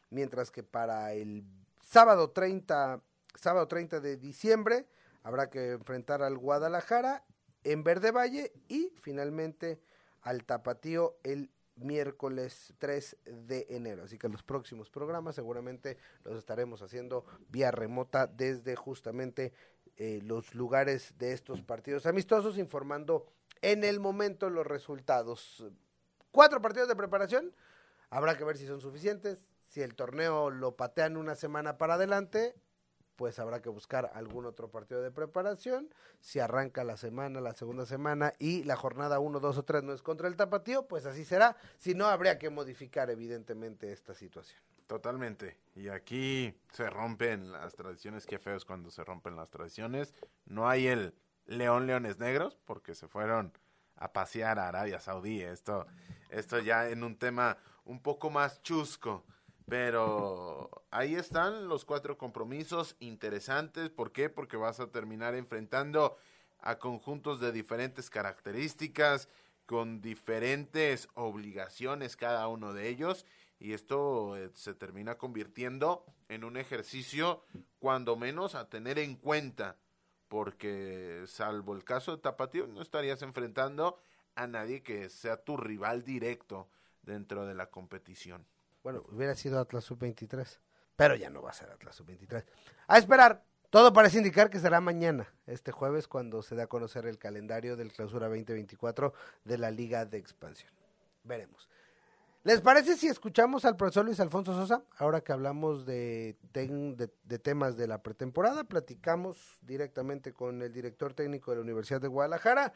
mientras 0.08 0.50
que 0.50 0.62
para 0.62 1.12
el 1.12 1.44
sábado 1.84 2.30
30, 2.30 3.02
sábado 3.34 3.68
30 3.68 4.00
de 4.00 4.16
diciembre, 4.16 4.86
Habrá 5.28 5.50
que 5.50 5.72
enfrentar 5.72 6.22
al 6.22 6.38
Guadalajara 6.38 7.22
en 7.62 7.84
Verde 7.84 8.12
Valle 8.12 8.50
y 8.66 8.94
finalmente 9.02 9.78
al 10.22 10.46
Tapatío 10.46 11.18
el 11.22 11.50
miércoles 11.76 12.72
3 12.78 13.14
de 13.26 13.66
enero. 13.68 14.04
Así 14.04 14.16
que 14.16 14.30
los 14.30 14.42
próximos 14.42 14.88
programas 14.88 15.34
seguramente 15.34 15.98
los 16.24 16.38
estaremos 16.38 16.80
haciendo 16.80 17.26
vía 17.50 17.70
remota 17.70 18.26
desde 18.26 18.74
justamente 18.74 19.52
eh, 19.98 20.20
los 20.22 20.54
lugares 20.54 21.12
de 21.18 21.34
estos 21.34 21.60
partidos 21.60 22.06
amistosos, 22.06 22.56
informando 22.56 23.26
en 23.60 23.84
el 23.84 24.00
momento 24.00 24.48
los 24.48 24.66
resultados. 24.66 25.62
Cuatro 26.30 26.62
partidos 26.62 26.88
de 26.88 26.96
preparación, 26.96 27.52
habrá 28.08 28.38
que 28.38 28.44
ver 28.44 28.56
si 28.56 28.66
son 28.66 28.80
suficientes. 28.80 29.44
Si 29.66 29.82
el 29.82 29.94
torneo 29.94 30.48
lo 30.48 30.74
patean 30.74 31.18
una 31.18 31.34
semana 31.34 31.76
para 31.76 31.96
adelante, 31.96 32.54
pues 33.18 33.40
habrá 33.40 33.60
que 33.60 33.68
buscar 33.68 34.12
algún 34.14 34.46
otro 34.46 34.70
partido 34.70 35.02
de 35.02 35.10
preparación. 35.10 35.92
Si 36.20 36.38
arranca 36.38 36.84
la 36.84 36.96
semana, 36.96 37.40
la 37.40 37.52
segunda 37.52 37.84
semana 37.84 38.32
y 38.38 38.62
la 38.62 38.76
jornada 38.76 39.18
1, 39.18 39.40
2 39.40 39.58
o 39.58 39.64
3 39.64 39.82
no 39.82 39.92
es 39.92 40.02
contra 40.02 40.28
el 40.28 40.36
tapatío, 40.36 40.86
pues 40.86 41.04
así 41.04 41.24
será. 41.24 41.56
Si 41.78 41.94
no, 41.94 42.06
habría 42.06 42.38
que 42.38 42.48
modificar 42.48 43.10
evidentemente 43.10 43.90
esta 43.90 44.14
situación. 44.14 44.60
Totalmente. 44.86 45.58
Y 45.74 45.88
aquí 45.88 46.54
se 46.70 46.88
rompen 46.88 47.50
las 47.50 47.74
tradiciones. 47.74 48.24
Qué 48.24 48.38
feos 48.38 48.64
cuando 48.64 48.88
se 48.88 49.02
rompen 49.02 49.34
las 49.34 49.50
tradiciones. 49.50 50.14
No 50.46 50.68
hay 50.68 50.86
el 50.86 51.12
León 51.46 51.88
Leones 51.88 52.20
Negros 52.20 52.56
porque 52.64 52.94
se 52.94 53.08
fueron 53.08 53.52
a 53.96 54.12
pasear 54.12 54.60
a 54.60 54.68
Arabia 54.68 55.00
Saudí. 55.00 55.42
Esto, 55.42 55.88
esto 56.30 56.60
ya 56.60 56.88
en 56.88 57.02
un 57.02 57.18
tema 57.18 57.58
un 57.84 58.00
poco 58.00 58.30
más 58.30 58.62
chusco. 58.62 59.24
Pero 59.68 60.70
ahí 60.90 61.14
están 61.14 61.68
los 61.68 61.84
cuatro 61.84 62.16
compromisos 62.16 62.96
interesantes. 63.00 63.90
¿Por 63.90 64.12
qué? 64.12 64.30
Porque 64.30 64.56
vas 64.56 64.80
a 64.80 64.90
terminar 64.90 65.34
enfrentando 65.34 66.16
a 66.60 66.78
conjuntos 66.78 67.38
de 67.38 67.52
diferentes 67.52 68.08
características, 68.08 69.28
con 69.66 70.00
diferentes 70.00 71.08
obligaciones 71.12 72.16
cada 72.16 72.48
uno 72.48 72.72
de 72.72 72.88
ellos. 72.88 73.26
Y 73.60 73.74
esto 73.74 74.36
eh, 74.38 74.50
se 74.54 74.72
termina 74.72 75.18
convirtiendo 75.18 76.06
en 76.28 76.44
un 76.44 76.56
ejercicio, 76.56 77.42
cuando 77.78 78.16
menos, 78.16 78.54
a 78.54 78.70
tener 78.70 78.98
en 78.98 79.16
cuenta. 79.16 79.76
Porque 80.28 81.24
salvo 81.26 81.74
el 81.74 81.84
caso 81.84 82.16
de 82.16 82.22
Tapatío, 82.22 82.66
no 82.66 82.80
estarías 82.80 83.20
enfrentando 83.20 83.98
a 84.34 84.46
nadie 84.46 84.82
que 84.82 85.10
sea 85.10 85.44
tu 85.44 85.58
rival 85.58 86.04
directo 86.04 86.68
dentro 87.02 87.44
de 87.44 87.54
la 87.54 87.66
competición. 87.70 88.46
Bueno, 88.82 89.04
hubiera 89.10 89.34
sido 89.34 89.58
Atlas 89.60 89.84
Sub-23, 89.84 90.58
pero 90.96 91.14
ya 91.16 91.30
no 91.30 91.42
va 91.42 91.50
a 91.50 91.54
ser 91.54 91.70
Atlas 91.70 91.96
Sub-23. 91.96 92.44
A 92.86 92.98
esperar, 92.98 93.44
todo 93.70 93.92
parece 93.92 94.18
indicar 94.18 94.48
que 94.50 94.58
será 94.58 94.80
mañana, 94.80 95.28
este 95.46 95.72
jueves, 95.72 96.08
cuando 96.08 96.42
se 96.42 96.54
da 96.54 96.64
a 96.64 96.66
conocer 96.68 97.06
el 97.06 97.18
calendario 97.18 97.76
del 97.76 97.92
Clausura 97.92 98.28
2024 98.28 99.12
de 99.44 99.58
la 99.58 99.70
Liga 99.70 100.06
de 100.06 100.18
Expansión. 100.18 100.72
Veremos. 101.24 101.68
¿Les 102.44 102.62
parece 102.62 102.96
si 102.96 103.08
escuchamos 103.08 103.66
al 103.66 103.76
profesor 103.76 104.06
Luis 104.06 104.20
Alfonso 104.20 104.54
Sosa? 104.54 104.82
Ahora 104.96 105.20
que 105.20 105.32
hablamos 105.32 105.84
de, 105.84 106.36
de, 106.54 107.38
temas 107.38 107.76
de 107.76 107.86
la 107.86 108.02
pretemporada, 108.02 108.64
platicamos 108.64 109.58
directamente 109.60 110.32
con 110.32 110.62
el 110.62 110.72
director 110.72 111.12
técnico 111.12 111.50
de 111.50 111.58
la 111.58 111.62
Universidad 111.64 112.00
de 112.00 112.08
Guadalajara. 112.08 112.72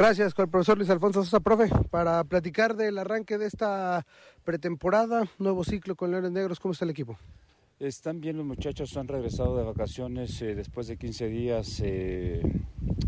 Gracias 0.00 0.32
con 0.32 0.44
el 0.44 0.50
profesor 0.50 0.78
Luis 0.78 0.88
Alfonso 0.88 1.22
Sosa, 1.22 1.40
profe, 1.40 1.68
para 1.90 2.24
platicar 2.24 2.74
del 2.74 2.96
arranque 2.96 3.36
de 3.36 3.44
esta 3.44 4.06
pretemporada, 4.44 5.28
nuevo 5.38 5.62
ciclo 5.62 5.94
con 5.94 6.10
Leones 6.10 6.32
Negros. 6.32 6.58
¿Cómo 6.58 6.72
está 6.72 6.86
el 6.86 6.92
equipo? 6.92 7.18
Están 7.78 8.18
bien 8.18 8.38
los 8.38 8.46
muchachos, 8.46 8.96
han 8.96 9.08
regresado 9.08 9.58
de 9.58 9.62
vacaciones 9.62 10.40
eh, 10.40 10.54
después 10.54 10.86
de 10.86 10.96
15 10.96 11.26
días. 11.26 11.82
Eh, 11.84 12.40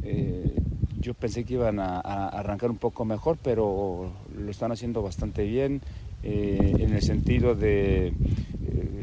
eh, 0.02 0.54
yo 1.00 1.14
pensé 1.14 1.44
que 1.44 1.54
iban 1.54 1.80
a, 1.80 1.98
arrancar 1.98 2.70
un 2.70 2.76
poco 2.76 3.06
mejor, 3.06 3.38
pero 3.42 4.12
lo 4.36 4.50
están 4.50 4.70
haciendo 4.70 5.00
bastante 5.00 5.44
bien 5.44 5.80
en 6.22 6.92
el 6.92 7.00
sentido 7.00 7.54
de 7.54 8.12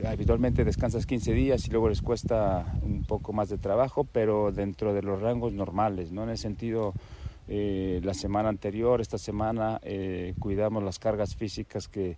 habitualmente 0.05 0.63
descansas 0.63 1.07
15 1.07 1.33
días 1.33 1.67
y 1.67 1.71
luego 1.71 1.89
les 1.89 2.03
cuesta 2.03 2.71
un 2.83 3.03
poco 3.03 3.33
más 3.33 3.49
de 3.49 3.57
trabajo, 3.57 4.03
pero 4.03 4.51
dentro 4.51 4.93
de 4.93 5.01
los 5.01 5.19
rangos 5.19 5.53
normales, 5.53 6.11
¿no? 6.11 6.23
En 6.23 6.29
el 6.29 6.37
sentido 6.37 6.93
la 7.49 8.13
semana 8.13 8.49
anterior, 8.49 9.01
esta 9.01 9.17
semana 9.17 9.81
cuidamos 10.39 10.83
las 10.83 10.99
cargas 10.99 11.35
físicas 11.35 11.87
que 11.87 12.17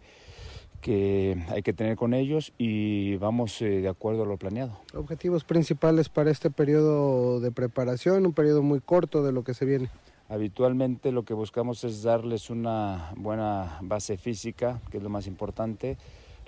que 0.82 1.42
hay 1.50 1.62
que 1.62 1.74
tener 1.74 1.96
con 1.96 2.14
ellos 2.14 2.52
y 2.58 3.16
vamos 3.18 3.62
eh, 3.62 3.82
de 3.82 3.88
acuerdo 3.88 4.24
a 4.24 4.26
lo 4.26 4.38
planeado. 4.38 4.78
Objetivos 4.94 5.44
principales 5.44 6.10
para 6.10 6.32
este 6.32 6.50
periodo 6.50 7.40
de 7.40 7.52
preparación, 7.52 8.26
un 8.26 8.34
periodo 8.34 8.64
muy 8.64 8.82
corto 8.82 9.24
de 9.24 9.32
lo 9.32 9.44
que 9.44 9.54
se 9.54 9.66
viene. 9.66 9.90
Habitualmente 10.28 11.12
lo 11.12 11.24
que 11.24 11.34
buscamos 11.34 11.84
es 11.84 12.04
darles 12.04 12.50
una 12.50 13.14
buena 13.16 13.78
base 13.82 14.18
física, 14.18 14.82
que 14.90 14.98
es 14.98 15.04
lo 15.04 15.10
más 15.10 15.28
importante, 15.28 15.98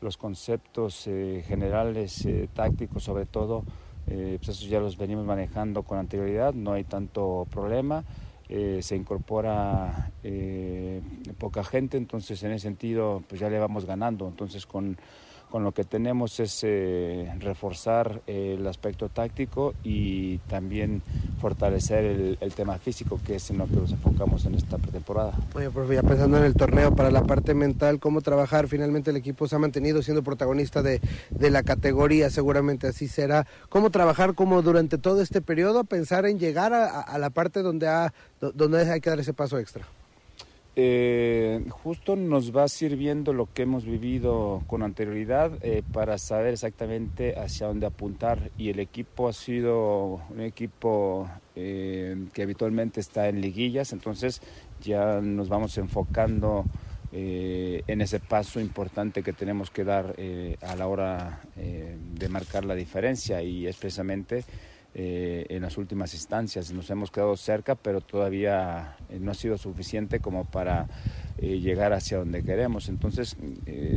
los 0.02 0.18
conceptos 0.18 1.06
eh, 1.08 1.44
generales, 1.48 2.26
eh, 2.26 2.50
tácticos 2.54 3.04
sobre 3.04 3.26
todo, 3.26 3.64
pues 4.06 4.50
esos 4.50 4.68
ya 4.68 4.82
los 4.82 4.98
venimos 4.98 5.26
manejando 5.26 5.84
con 5.84 5.98
anterioridad, 5.98 6.54
no 6.54 6.74
hay 6.74 6.84
tanto 6.84 7.48
problema 7.50 8.04
eh, 8.56 8.84
se 8.84 8.96
incorpora 8.96 10.12
eh, 10.22 11.02
poca 11.40 11.64
gente, 11.64 11.98
entonces 11.98 12.44
en 12.44 12.52
ese 12.52 12.68
sentido 12.68 13.24
pues 13.28 13.42
ya 13.42 13.50
le 13.50 13.58
vamos 13.58 13.88
ganando. 13.88 14.28
Entonces 14.28 14.68
con 14.68 14.96
con 15.54 15.64
lo 15.64 15.72
que 15.72 15.84
tenemos 15.84 16.40
es 16.40 16.62
eh, 16.64 17.32
reforzar 17.38 18.24
eh, 18.26 18.56
el 18.58 18.66
aspecto 18.66 19.10
táctico 19.10 19.76
y 19.84 20.40
también 20.50 21.04
fortalecer 21.40 22.38
el, 22.42 22.54
tema 22.56 22.80
físico, 22.80 23.20
que 23.24 23.36
es 23.36 23.52
en 23.52 23.60
lo 23.60 23.68
que 23.68 23.76
nos 23.76 23.92
enfocamos 23.92 24.48
en 24.48 24.56
esta 24.56 24.80
pretemporada. 24.80 25.34
Oye, 25.54 25.70
profe, 25.70 25.94
ya 25.94 26.02
pensando 26.02 26.40
en 26.40 26.46
el 26.46 26.56
torneo, 26.56 26.96
para 26.96 27.12
la 27.12 27.22
parte 27.22 27.54
mental, 27.54 28.00
¿cómo 28.00 28.22
trabajar? 28.22 28.68
Finalmente 28.68 29.12
el 29.12 29.18
equipo 29.18 29.48
se 29.48 29.56
ha 29.56 29.60
mantenido 29.60 30.02
siendo 30.02 30.24
protagonista 30.24 30.82
de, 30.82 31.02
de 31.30 31.52
la 31.52 31.62
categoría, 31.62 32.32
seguramente 32.32 32.88
así 32.88 33.08
será. 33.08 33.46
¿Cómo 33.70 33.92
trabajar 33.92 34.34
como 34.34 34.64
durante 34.64 34.98
todo 34.98 35.22
este 35.22 35.40
periodo, 35.40 35.84
pensar 35.84 36.26
en 36.26 36.40
llegar 36.40 36.74
a, 36.74 37.00
a 37.00 37.20
la 37.20 37.30
parte 37.30 37.62
donde, 37.62 37.88
ha, 37.88 38.12
donde 38.56 38.92
hay 38.92 39.02
que 39.02 39.12
dar 39.12 39.20
ese 39.20 39.36
paso 39.36 39.60
extra? 39.60 39.86
Eh, 40.76 41.64
justo 41.70 42.16
nos 42.16 42.56
va 42.56 42.68
sirviendo 42.68 43.32
lo 43.32 43.48
que 43.54 43.62
hemos 43.62 43.86
vivido 43.86 44.64
con 44.66 44.82
anterioridad 44.82 45.52
eh, 45.62 45.84
para 45.94 46.18
saber 46.18 46.54
exactamente 46.54 47.38
hacia 47.38 47.68
dónde 47.68 47.86
apuntar. 47.86 48.50
Y 48.58 48.70
el 48.70 48.80
equipo 48.80 49.28
ha 49.28 49.34
sido 49.34 50.22
un 50.30 50.42
equipo 50.42 51.30
eh, 51.56 52.26
que 52.34 52.42
habitualmente 52.42 53.00
está 53.00 53.30
en 53.30 53.42
liguillas, 53.42 53.94
entonces 53.94 54.42
ya 54.82 55.22
nos 55.22 55.50
vamos 55.50 55.78
enfocando 55.78 56.66
en 57.16 58.02
ese 58.02 58.20
paso 58.20 58.60
importante 58.60 59.22
que 59.22 59.34
tenemos 59.34 59.70
que 59.70 59.84
dar 59.84 60.16
a 60.64 60.76
la 60.76 60.88
hora 60.88 61.42
de 61.56 62.28
marcar 62.28 62.66
la 62.66 62.74
diferencia. 62.74 63.44
Y 63.44 63.68
es 63.68 63.78
precisamente 63.78 64.44
eh, 64.96 65.48
en 65.50 65.64
las 65.64 65.80
últimas 65.80 66.14
instancias. 66.14 66.72
Nos 66.72 66.88
hemos 66.92 67.10
quedado 67.10 67.36
cerca, 67.36 67.74
pero 67.74 68.00
todavía 68.00 68.96
eh, 69.10 69.18
no 69.20 69.32
ha 69.32 69.34
sido 69.34 69.58
suficiente 69.58 70.20
como 70.20 70.46
para 70.46 70.86
eh, 71.40 71.60
llegar 71.60 71.94
hacia 71.94 72.20
donde 72.20 72.44
queremos. 72.44 72.90
Entonces 72.90 73.36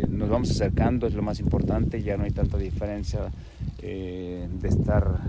nos 0.09 0.31
vamos 0.31 0.51
acercando, 0.51 1.07
es 1.07 1.13
lo 1.13 1.21
más 1.21 1.39
importante, 1.39 2.03
ya 2.03 2.17
no 2.17 2.25
hay 2.25 2.31
tanta 2.31 2.57
diferencia 2.57 3.31
de 3.79 4.69
estar 4.69 5.21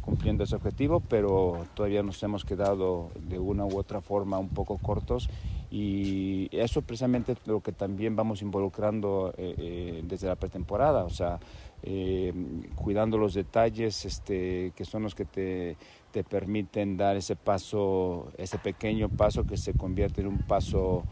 cumpliendo 0.00 0.44
ese 0.44 0.54
objetivo, 0.54 1.00
pero 1.00 1.66
todavía 1.74 2.02
nos 2.02 2.22
hemos 2.22 2.44
quedado 2.44 3.10
de 3.28 3.38
una 3.38 3.66
u 3.66 3.76
otra 3.76 4.00
forma 4.00 4.38
un 4.38 4.48
poco 4.48 4.78
cortos 4.78 5.28
y 5.70 6.48
eso 6.52 6.80
precisamente 6.82 7.36
lo 7.44 7.60
que 7.60 7.72
también 7.72 8.14
vamos 8.16 8.40
involucrando 8.40 9.34
desde 9.36 10.28
la 10.28 10.36
pretemporada, 10.36 11.04
o 11.04 11.10
sea, 11.10 11.38
eh, 11.82 12.32
cuidando 12.76 13.18
los 13.18 13.34
detalles 13.34 14.04
este, 14.04 14.72
que 14.76 14.84
son 14.84 15.02
los 15.02 15.14
que 15.14 15.24
te, 15.24 15.76
te, 16.12 16.22
permiten 16.22 16.96
dar 16.96 17.16
ese 17.16 17.34
paso, 17.34 18.30
ese 18.38 18.58
pequeño 18.58 19.08
paso 19.08 19.44
que 19.44 19.56
se 19.56 19.74
convierte 19.74 20.20
en 20.20 20.28
un 20.28 20.38
paso 20.38 21.04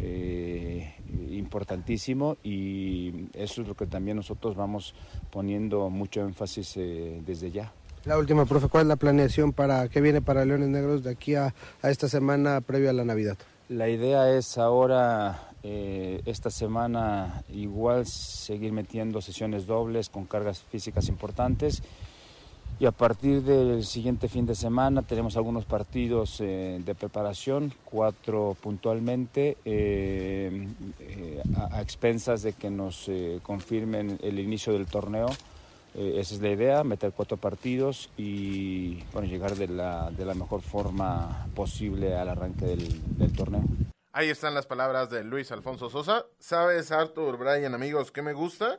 eh, 0.00 0.94
importantísimo 1.30 2.36
y 2.42 3.28
eso 3.34 3.62
es 3.62 3.68
lo 3.68 3.74
que 3.74 3.86
también 3.86 4.16
nosotros 4.16 4.56
vamos 4.56 4.94
poniendo 5.30 5.90
mucho 5.90 6.22
énfasis 6.22 6.76
eh, 6.76 7.20
desde 7.26 7.50
ya. 7.50 7.72
La 8.04 8.18
última, 8.18 8.44
profe, 8.44 8.68
¿cuál 8.68 8.82
es 8.82 8.88
la 8.88 8.96
planeación 8.96 9.52
para 9.52 9.88
qué 9.88 10.00
viene 10.00 10.20
para 10.20 10.44
Leones 10.44 10.68
Negros 10.68 11.04
de 11.04 11.10
aquí 11.10 11.34
a, 11.34 11.54
a 11.82 11.90
esta 11.90 12.08
semana 12.08 12.60
previa 12.60 12.90
a 12.90 12.92
la 12.92 13.04
Navidad? 13.04 13.38
La 13.70 13.88
idea 13.88 14.30
es 14.30 14.58
ahora 14.58 15.48
eh, 15.62 16.20
esta 16.26 16.50
semana 16.50 17.42
igual 17.48 18.04
seguir 18.04 18.72
metiendo 18.72 19.22
sesiones 19.22 19.66
dobles 19.66 20.10
con 20.10 20.26
cargas 20.26 20.60
físicas 20.60 21.08
importantes 21.08 21.82
y 22.78 22.84
a 22.84 22.90
partir 22.90 23.42
del 23.42 23.82
siguiente 23.86 24.28
fin 24.28 24.44
de 24.44 24.54
semana 24.54 25.00
tenemos 25.00 25.38
algunos 25.38 25.64
partidos 25.64 26.42
eh, 26.42 26.78
de 26.84 26.94
preparación, 26.94 27.72
cuatro 27.86 28.54
puntualmente, 28.60 29.56
eh, 29.64 30.68
a, 31.56 31.80
expensas 31.80 32.42
de 32.42 32.52
que 32.52 32.68
nos 32.68 33.10
confirmen 33.42 34.18
el 34.22 34.40
inicio 34.40 34.74
del 34.74 34.84
torneo. 34.84 35.28
Esa 35.94 36.34
es 36.34 36.40
la 36.40 36.50
idea, 36.50 36.84
meter 36.84 37.12
cuatro 37.12 37.36
partidos 37.36 38.10
y 38.16 39.02
bueno, 39.12 39.28
llegar 39.28 39.54
de 39.54 39.68
la, 39.68 40.10
de 40.10 40.24
la 40.24 40.34
mejor 40.34 40.60
forma 40.60 41.46
posible 41.54 42.16
al 42.16 42.28
arranque 42.28 42.66
del, 42.66 43.18
del 43.18 43.32
torneo. 43.32 43.62
Ahí 44.12 44.28
están 44.28 44.54
las 44.54 44.66
palabras 44.66 45.10
de 45.10 45.24
Luis 45.24 45.50
Alfonso 45.50 45.90
Sosa. 45.90 46.26
¿Sabes, 46.38 46.92
Arthur, 46.92 47.36
Brian, 47.36 47.74
amigos, 47.74 48.12
qué 48.12 48.22
me 48.22 48.32
gusta? 48.32 48.78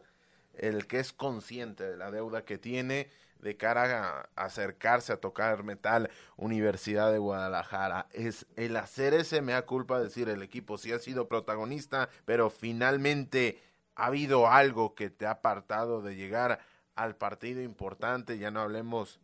El 0.54 0.88
que 0.88 0.99
es 0.99 1.12
consciente 1.12 1.84
de 1.84 1.97
la 1.97 2.12
deuda 2.12 2.45
que 2.45 2.58
tiene 2.58 3.10
de 3.39 3.58
cara 3.58 4.28
a 4.36 4.45
acercarse 4.45 5.13
a 5.13 5.17
tocar 5.17 5.63
metal 5.63 6.10
Universidad 6.38 7.12
de 7.12 7.19
Guadalajara. 7.19 8.08
Es 8.12 8.45
el 8.56 8.75
hacer 8.78 9.13
ese 9.13 9.41
mea 9.41 9.65
culpa, 9.65 9.99
decir 9.99 10.30
el 10.30 10.41
equipo 10.41 10.78
sí 10.78 10.91
ha 10.91 10.99
sido 10.99 11.28
protagonista, 11.28 12.10
pero 12.25 12.49
finalmente 12.49 13.60
ha 13.95 14.08
habido 14.08 14.49
algo 14.49 14.95
que 14.95 15.10
te 15.10 15.25
ha 15.25 15.32
apartado 15.32 16.01
de 16.01 16.15
llegar 16.15 16.60
al 16.95 17.15
partido 17.15 17.62
importante. 17.62 18.38
Ya 18.38 18.51
no 18.51 18.62
hablemos 18.62 19.19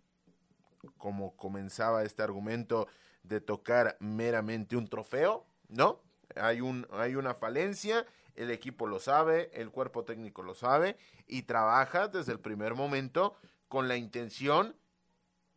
como 0.97 1.35
comenzaba 1.35 2.03
este 2.03 2.23
argumento 2.23 2.87
de 3.23 3.41
tocar 3.41 3.97
meramente 3.99 4.75
un 4.75 4.87
trofeo, 4.87 5.45
¿no? 5.69 6.01
Hay, 6.35 6.61
un, 6.61 6.87
hay 6.91 7.15
una 7.15 7.33
falencia, 7.33 8.05
el 8.35 8.51
equipo 8.51 8.87
lo 8.87 8.99
sabe, 8.99 9.51
el 9.53 9.69
cuerpo 9.69 10.05
técnico 10.05 10.43
lo 10.43 10.53
sabe 10.55 10.97
y 11.27 11.43
trabaja 11.43 12.07
desde 12.07 12.31
el 12.31 12.39
primer 12.39 12.73
momento 12.73 13.35
con 13.67 13.87
la 13.87 13.97
intención 13.97 14.75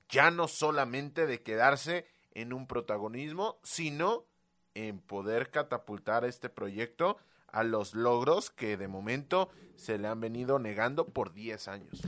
ya 0.09 0.31
no 0.31 0.49
solamente 0.49 1.27
de 1.27 1.43
quedarse 1.43 2.07
en 2.33 2.53
un 2.53 2.67
protagonismo, 2.67 3.59
sino 3.63 4.27
en 4.75 4.99
poder 4.99 5.51
catapultar 5.51 6.25
este 6.25 6.49
proyecto 6.49 7.17
a 7.55 7.65
los 7.65 7.95
logros 7.95 8.51
que 8.51 8.77
de 8.77 8.89
momento 8.89 9.49
se 9.77 9.99
le 9.99 10.09
han 10.09 10.21
venido 10.21 10.59
negando 10.59 11.07
por 11.07 11.33
10 11.33 11.69
años 11.69 12.03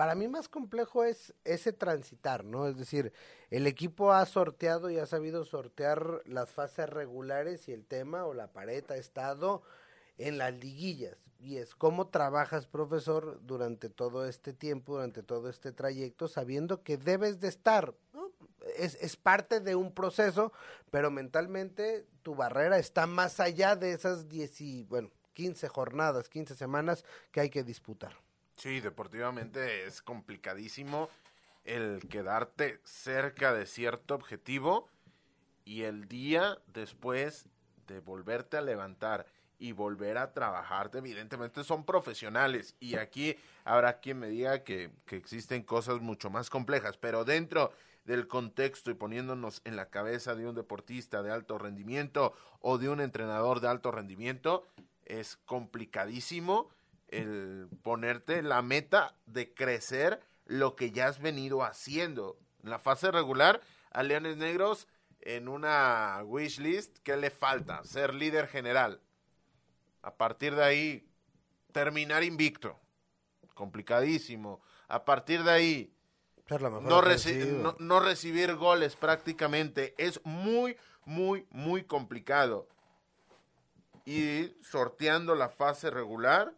para 0.00 0.14
mí 0.14 0.28
más 0.28 0.48
complejo 0.48 1.04
es 1.04 1.34
ese 1.44 1.74
transitar, 1.74 2.42
¿no? 2.42 2.66
Es 2.66 2.78
decir, 2.78 3.12
el 3.50 3.66
equipo 3.66 4.14
ha 4.14 4.24
sorteado 4.24 4.88
y 4.88 4.96
ha 4.96 5.04
sabido 5.04 5.44
sortear 5.44 6.22
las 6.24 6.48
fases 6.48 6.88
regulares 6.88 7.68
y 7.68 7.72
el 7.72 7.84
tema 7.84 8.24
o 8.24 8.32
la 8.32 8.50
pared 8.50 8.82
ha 8.90 8.96
estado 8.96 9.60
en 10.16 10.38
las 10.38 10.54
liguillas. 10.54 11.18
Y 11.38 11.58
es 11.58 11.74
cómo 11.74 12.08
trabajas, 12.08 12.66
profesor, 12.66 13.40
durante 13.42 13.90
todo 13.90 14.24
este 14.24 14.54
tiempo, 14.54 14.94
durante 14.94 15.22
todo 15.22 15.50
este 15.50 15.70
trayecto, 15.70 16.28
sabiendo 16.28 16.82
que 16.82 16.96
debes 16.96 17.38
de 17.40 17.48
estar. 17.48 17.92
Es, 18.76 18.96
es 19.00 19.16
parte 19.16 19.60
de 19.60 19.74
un 19.74 19.92
proceso, 19.92 20.52
pero 20.90 21.10
mentalmente 21.10 22.06
tu 22.22 22.34
barrera 22.34 22.78
está 22.78 23.06
más 23.06 23.40
allá 23.40 23.76
de 23.76 23.92
esas 23.92 24.28
10 24.28 24.60
y, 24.60 24.84
bueno, 24.84 25.10
15 25.34 25.68
jornadas, 25.68 26.28
15 26.28 26.54
semanas 26.54 27.04
que 27.32 27.40
hay 27.40 27.50
que 27.50 27.62
disputar. 27.62 28.14
Sí, 28.56 28.80
deportivamente 28.80 29.86
es 29.86 30.02
complicadísimo 30.02 31.08
el 31.64 32.06
quedarte 32.08 32.80
cerca 32.84 33.52
de 33.52 33.66
cierto 33.66 34.14
objetivo 34.14 34.88
y 35.64 35.82
el 35.82 36.08
día 36.08 36.58
después 36.66 37.48
de 37.86 38.00
volverte 38.00 38.56
a 38.56 38.60
levantar 38.60 39.26
y 39.58 39.72
volver 39.72 40.16
a 40.16 40.32
trabajar, 40.32 40.90
evidentemente 40.94 41.64
son 41.64 41.84
profesionales 41.84 42.74
y 42.80 42.96
aquí 42.96 43.36
habrá 43.64 44.00
quien 44.00 44.18
me 44.18 44.28
diga 44.28 44.64
que, 44.64 44.90
que 45.04 45.16
existen 45.16 45.62
cosas 45.62 46.00
mucho 46.00 46.30
más 46.30 46.48
complejas, 46.48 46.96
pero 46.96 47.24
dentro 47.24 47.72
del 48.04 48.26
contexto 48.28 48.90
y 48.90 48.94
poniéndonos 48.94 49.60
en 49.64 49.76
la 49.76 49.90
cabeza 49.90 50.34
de 50.34 50.46
un 50.46 50.54
deportista 50.54 51.22
de 51.22 51.32
alto 51.32 51.58
rendimiento 51.58 52.34
o 52.60 52.78
de 52.78 52.88
un 52.88 53.00
entrenador 53.00 53.60
de 53.60 53.68
alto 53.68 53.90
rendimiento, 53.90 54.66
es 55.04 55.36
complicadísimo 55.36 56.70
el 57.08 57.68
ponerte 57.82 58.42
la 58.42 58.62
meta 58.62 59.16
de 59.26 59.52
crecer 59.52 60.20
lo 60.46 60.76
que 60.76 60.90
ya 60.92 61.08
has 61.08 61.20
venido 61.20 61.62
haciendo. 61.62 62.38
En 62.62 62.70
la 62.70 62.78
fase 62.78 63.10
regular, 63.10 63.60
a 63.90 64.02
Leones 64.02 64.36
Negros, 64.36 64.86
en 65.20 65.48
una 65.48 66.22
wish 66.24 66.58
list, 66.58 66.98
¿qué 67.02 67.16
le 67.16 67.30
falta? 67.30 67.84
Ser 67.84 68.14
líder 68.14 68.46
general. 68.48 69.00
A 70.02 70.16
partir 70.16 70.54
de 70.54 70.64
ahí, 70.64 71.08
terminar 71.72 72.22
invicto. 72.22 72.80
Complicadísimo. 73.54 74.60
A 74.88 75.04
partir 75.04 75.42
de 75.42 75.50
ahí, 75.50 75.94
no, 76.58 76.80
no, 76.80 77.76
no, 77.78 78.00
recibir 78.00 78.54
goles 78.56 78.96
prácticamente. 78.96 79.94
Es 79.98 80.20
muy, 80.24 80.76
muy, 81.04 81.46
muy 81.50 81.84
complicado. 81.84 82.66
Y 84.04 84.52
sorteando 84.62 85.34
la 85.34 85.48
fase 85.48 85.90
regular, 85.90 86.52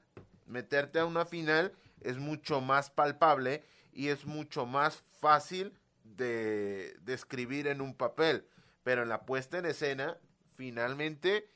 meterte 0.46 0.98
a 0.98 1.04
una 1.04 1.26
final 1.26 1.74
es 2.00 2.18
mucho 2.18 2.60
más 2.60 2.90
palpable 2.90 3.62
y 3.92 4.08
es 4.08 4.24
mucho 4.24 4.66
más 4.66 5.04
fácil 5.20 5.72
de, 6.04 6.96
describir 7.02 7.66
en 7.66 7.80
un 7.80 7.94
papel. 7.94 8.46
Pero 8.82 9.02
en 9.02 9.08
la 9.08 9.26
puesta 9.26 9.58
en 9.58 9.66
escena, 9.66 10.16
finalmente 10.56 11.48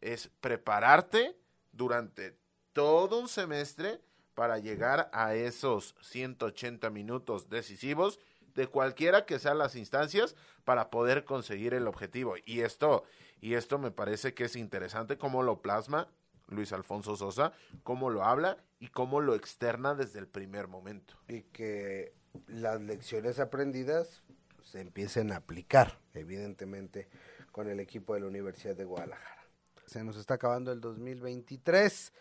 es 0.00 0.28
prepararte 0.40 1.36
durante 1.72 2.36
todo 2.72 3.20
un 3.20 3.28
semestre 3.28 4.00
para 4.34 4.58
llegar 4.58 5.10
a 5.12 5.34
esos 5.34 5.94
180 6.02 6.90
minutos 6.90 7.48
decisivos 7.48 8.18
de 8.54 8.66
cualquiera 8.66 9.26
que 9.26 9.38
sean 9.38 9.58
las 9.58 9.76
instancias 9.76 10.36
para 10.64 10.90
poder 10.90 11.24
conseguir 11.24 11.74
el 11.74 11.86
objetivo. 11.86 12.34
Y 12.44 12.60
esto, 12.60 13.04
y 13.40 13.54
esto 13.54 13.78
me 13.78 13.90
parece 13.90 14.34
que 14.34 14.44
es 14.44 14.56
interesante 14.56 15.18
cómo 15.18 15.42
lo 15.42 15.60
plasma 15.60 16.08
Luis 16.48 16.72
Alfonso 16.72 17.16
Sosa, 17.16 17.52
cómo 17.82 18.10
lo 18.10 18.24
habla 18.24 18.58
y 18.78 18.88
cómo 18.88 19.20
lo 19.20 19.34
externa 19.34 19.94
desde 19.94 20.18
el 20.18 20.28
primer 20.28 20.68
momento. 20.68 21.14
Y 21.28 21.42
que 21.42 22.14
las 22.46 22.80
lecciones 22.80 23.38
aprendidas 23.38 24.22
se 24.62 24.80
empiecen 24.80 25.32
a 25.32 25.36
aplicar, 25.36 25.98
evidentemente, 26.14 27.08
con 27.52 27.68
el 27.68 27.80
equipo 27.80 28.14
de 28.14 28.20
la 28.20 28.26
Universidad 28.26 28.76
de 28.76 28.84
Guadalajara. 28.84 29.44
Se 29.86 30.02
nos 30.02 30.16
está 30.16 30.34
acabando 30.34 30.72
el 30.72 30.80
2023. 30.80 32.12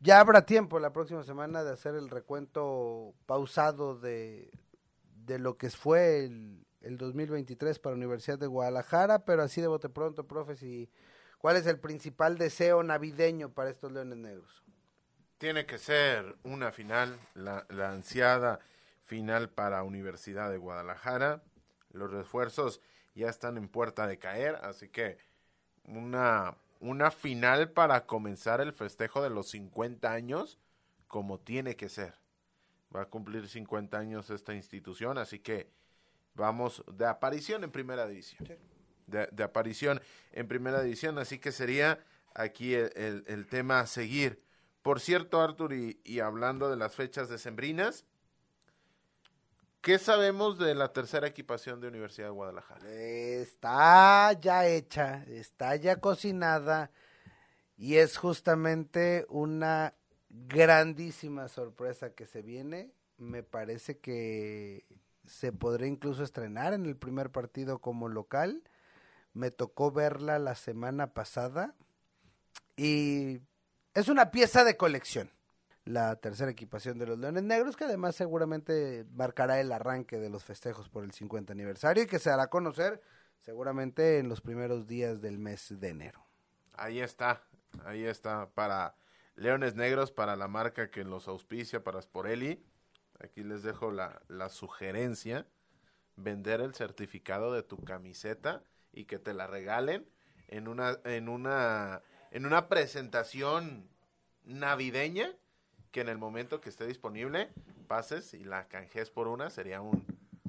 Ya 0.00 0.20
habrá 0.20 0.44
tiempo 0.44 0.78
la 0.78 0.92
próxima 0.92 1.22
semana 1.22 1.64
de 1.64 1.72
hacer 1.72 1.94
el 1.94 2.10
recuento 2.10 3.14
pausado 3.26 3.98
de, 3.98 4.50
de 5.24 5.38
lo 5.38 5.56
que 5.56 5.70
fue 5.70 6.24
el, 6.24 6.66
el 6.82 6.98
2023 6.98 7.78
para 7.78 7.94
la 7.94 7.98
Universidad 7.98 8.38
de 8.38 8.46
Guadalajara, 8.46 9.24
pero 9.24 9.42
así 9.42 9.60
de 9.60 9.66
bote 9.68 9.88
pronto, 9.88 10.26
profe, 10.26 10.56
si 10.56 10.90
¿Cuál 11.38 11.56
es 11.56 11.66
el 11.66 11.78
principal 11.78 12.38
deseo 12.38 12.82
navideño 12.82 13.52
para 13.52 13.70
estos 13.70 13.92
Leones 13.92 14.18
Negros? 14.18 14.64
Tiene 15.38 15.66
que 15.66 15.78
ser 15.78 16.36
una 16.44 16.72
final, 16.72 17.18
la, 17.34 17.66
ansiada 17.88 18.58
final 19.04 19.50
para 19.50 19.82
Universidad 19.82 20.50
de 20.50 20.56
Guadalajara. 20.56 21.42
Los 21.90 22.10
refuerzos 22.10 22.80
ya 23.14 23.28
están 23.28 23.58
en 23.58 23.68
puerta 23.68 24.06
de 24.06 24.18
caer, 24.18 24.56
así 24.56 24.88
que 24.88 25.18
una, 25.84 26.56
una 26.80 27.10
final 27.10 27.70
para 27.70 28.06
comenzar 28.06 28.60
el 28.60 28.72
festejo 28.72 29.22
de 29.22 29.30
los 29.30 29.48
50 29.50 30.12
años 30.12 30.58
como 31.06 31.38
tiene 31.40 31.76
que 31.76 31.88
ser. 31.88 32.14
Va 32.94 33.02
a 33.02 33.06
cumplir 33.06 33.48
50 33.48 33.98
años 33.98 34.30
esta 34.30 34.54
institución, 34.54 35.18
así 35.18 35.38
que 35.38 35.70
vamos 36.34 36.84
de 36.92 37.06
aparición 37.06 37.64
en 37.64 37.70
primera 37.70 38.06
división 38.06 38.46
de, 39.06 39.42
aparición 39.42 40.00
en 40.32 40.48
primera 40.48 40.82
división, 40.82 41.18
así 41.18 41.38
que 41.38 41.52
sería 41.52 42.04
aquí 42.34 42.74
el, 42.74 43.46
tema 43.48 43.80
a 43.80 43.86
seguir. 43.86 44.42
Por 44.82 45.00
cierto, 45.00 45.40
Arthur, 45.40 45.72
y, 45.72 46.20
hablando 46.20 46.68
de 46.70 46.76
las 46.76 46.94
fechas 46.94 47.28
decembrinas, 47.28 48.04
¿qué 49.86 50.00
sabemos 50.00 50.58
de 50.58 50.74
la 50.74 50.92
tercera 50.92 51.28
equipación 51.28 51.80
de 51.80 51.86
Universidad 51.86 52.26
de 52.26 52.32
Guadalajara? 52.32 52.90
Está 52.90 54.32
ya 54.32 54.66
hecha, 54.66 55.22
está 55.28 55.76
ya 55.76 56.00
cocinada 56.00 56.90
y 57.76 57.94
es 57.94 58.16
justamente 58.16 59.26
una 59.28 59.94
grandísima 60.28 61.46
sorpresa 61.46 62.10
que 62.10 62.26
se 62.26 62.42
viene. 62.42 62.90
Me 63.16 63.44
parece 63.44 63.98
que 63.98 64.84
se 65.24 65.52
podría 65.52 65.86
incluso 65.86 66.24
estrenar 66.24 66.72
en 66.72 66.84
el 66.84 66.96
primer 66.96 67.30
partido 67.30 67.78
como 67.78 68.08
local 68.08 68.64
me 69.36 69.52
tocó 69.52 69.92
verla 69.92 70.40
la 70.40 70.56
semana 70.56 71.12
pasada 71.12 71.74
y 72.74 73.38
es 73.94 74.08
una 74.08 74.32
pieza 74.32 74.64
de 74.64 74.76
colección. 74.76 75.30
La 75.86 76.16
tercera 76.16 76.50
equipación 76.50 76.98
de 76.98 77.06
los 77.06 77.16
Leones 77.16 77.44
Negros, 77.44 77.76
que 77.76 77.84
además 77.84 78.16
seguramente 78.16 79.06
marcará 79.12 79.60
el 79.60 79.70
arranque 79.70 80.18
de 80.18 80.28
los 80.28 80.42
festejos 80.42 80.88
por 80.88 81.04
el 81.04 81.12
50 81.12 81.52
aniversario 81.52 82.02
y 82.02 82.06
que 82.08 82.18
se 82.18 82.28
hará 82.28 82.48
conocer 82.48 83.00
seguramente 83.38 84.18
en 84.18 84.28
los 84.28 84.40
primeros 84.40 84.88
días 84.88 85.20
del 85.20 85.38
mes 85.38 85.78
de 85.78 85.88
enero. 85.88 86.26
Ahí 86.72 87.00
está, 87.00 87.40
ahí 87.84 88.04
está, 88.04 88.50
para 88.50 88.96
Leones 89.36 89.76
Negros, 89.76 90.10
para 90.10 90.34
la 90.34 90.48
marca 90.48 90.90
que 90.90 91.04
los 91.04 91.28
auspicia, 91.28 91.84
para 91.84 92.02
Sporelli. 92.02 92.66
Aquí 93.20 93.44
les 93.44 93.62
dejo 93.62 93.92
la, 93.92 94.20
la 94.26 94.48
sugerencia, 94.48 95.46
vender 96.16 96.62
el 96.62 96.74
certificado 96.74 97.52
de 97.52 97.62
tu 97.62 97.76
camiseta 97.84 98.64
y 98.92 99.04
que 99.04 99.20
te 99.20 99.34
la 99.34 99.46
regalen 99.46 100.10
en 100.48 100.66
una, 100.66 100.98
en 101.04 101.28
una, 101.28 102.02
en 102.32 102.44
una 102.44 102.68
presentación 102.68 103.88
navideña 104.42 105.32
que 105.96 106.02
en 106.02 106.10
el 106.10 106.18
momento 106.18 106.60
que 106.60 106.68
esté 106.68 106.86
disponible 106.86 107.48
pases 107.88 108.34
y 108.34 108.44
la 108.44 108.68
canjes 108.68 109.08
por 109.08 109.28
una, 109.28 109.48
sería 109.48 109.80
un, 109.80 110.04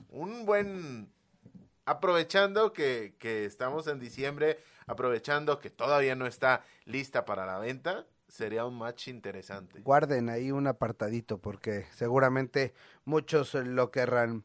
un 0.09 0.45
buen 0.45 1.09
aprovechando 1.85 2.73
que, 2.73 3.15
que, 3.17 3.45
estamos 3.45 3.87
en 3.87 3.97
diciembre, 3.97 4.59
aprovechando 4.87 5.61
que 5.61 5.69
todavía 5.69 6.15
no 6.15 6.27
está 6.27 6.65
lista 6.83 7.23
para 7.23 7.45
la 7.45 7.59
venta, 7.59 8.05
sería 8.27 8.65
un 8.65 8.77
match 8.77 9.07
interesante. 9.07 9.79
Guarden 9.83 10.27
ahí 10.27 10.51
un 10.51 10.67
apartadito 10.67 11.37
porque 11.37 11.85
seguramente 11.95 12.73
muchos 13.05 13.53
lo 13.53 13.89
querrán. 13.89 14.43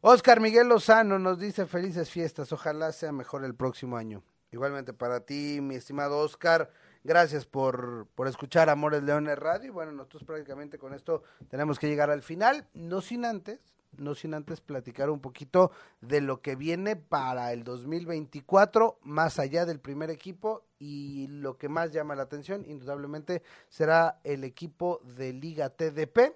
Oscar 0.00 0.38
Miguel 0.38 0.68
Lozano 0.68 1.18
nos 1.18 1.40
dice 1.40 1.66
felices 1.66 2.08
fiestas, 2.08 2.52
ojalá 2.52 2.92
sea 2.92 3.10
mejor 3.10 3.44
el 3.44 3.56
próximo 3.56 3.96
año. 3.96 4.22
Igualmente 4.52 4.92
para 4.92 5.26
ti, 5.26 5.58
mi 5.60 5.74
estimado 5.74 6.18
Oscar, 6.20 6.70
gracias 7.06 7.46
por, 7.46 8.06
por 8.14 8.28
escuchar 8.28 8.68
Amores 8.68 9.02
Leones 9.02 9.38
Radio. 9.38 9.68
Y 9.68 9.70
bueno, 9.70 9.92
nosotros 9.92 10.24
prácticamente 10.24 10.78
con 10.78 10.92
esto 10.92 11.22
tenemos 11.48 11.78
que 11.78 11.88
llegar 11.88 12.10
al 12.10 12.22
final, 12.22 12.66
no 12.74 13.00
sin 13.00 13.24
antes, 13.24 13.60
no 13.96 14.14
sin 14.14 14.34
antes 14.34 14.60
platicar 14.60 15.08
un 15.08 15.20
poquito 15.20 15.70
de 16.00 16.20
lo 16.20 16.42
que 16.42 16.56
viene 16.56 16.96
para 16.96 17.52
el 17.52 17.64
2024, 17.64 18.98
más 19.02 19.38
allá 19.38 19.64
del 19.64 19.80
primer 19.80 20.10
equipo 20.10 20.64
y 20.78 21.28
lo 21.28 21.56
que 21.56 21.68
más 21.68 21.92
llama 21.92 22.16
la 22.16 22.24
atención, 22.24 22.64
indudablemente, 22.66 23.42
será 23.68 24.20
el 24.24 24.44
equipo 24.44 25.00
de 25.04 25.32
Liga 25.32 25.70
TDP 25.70 26.34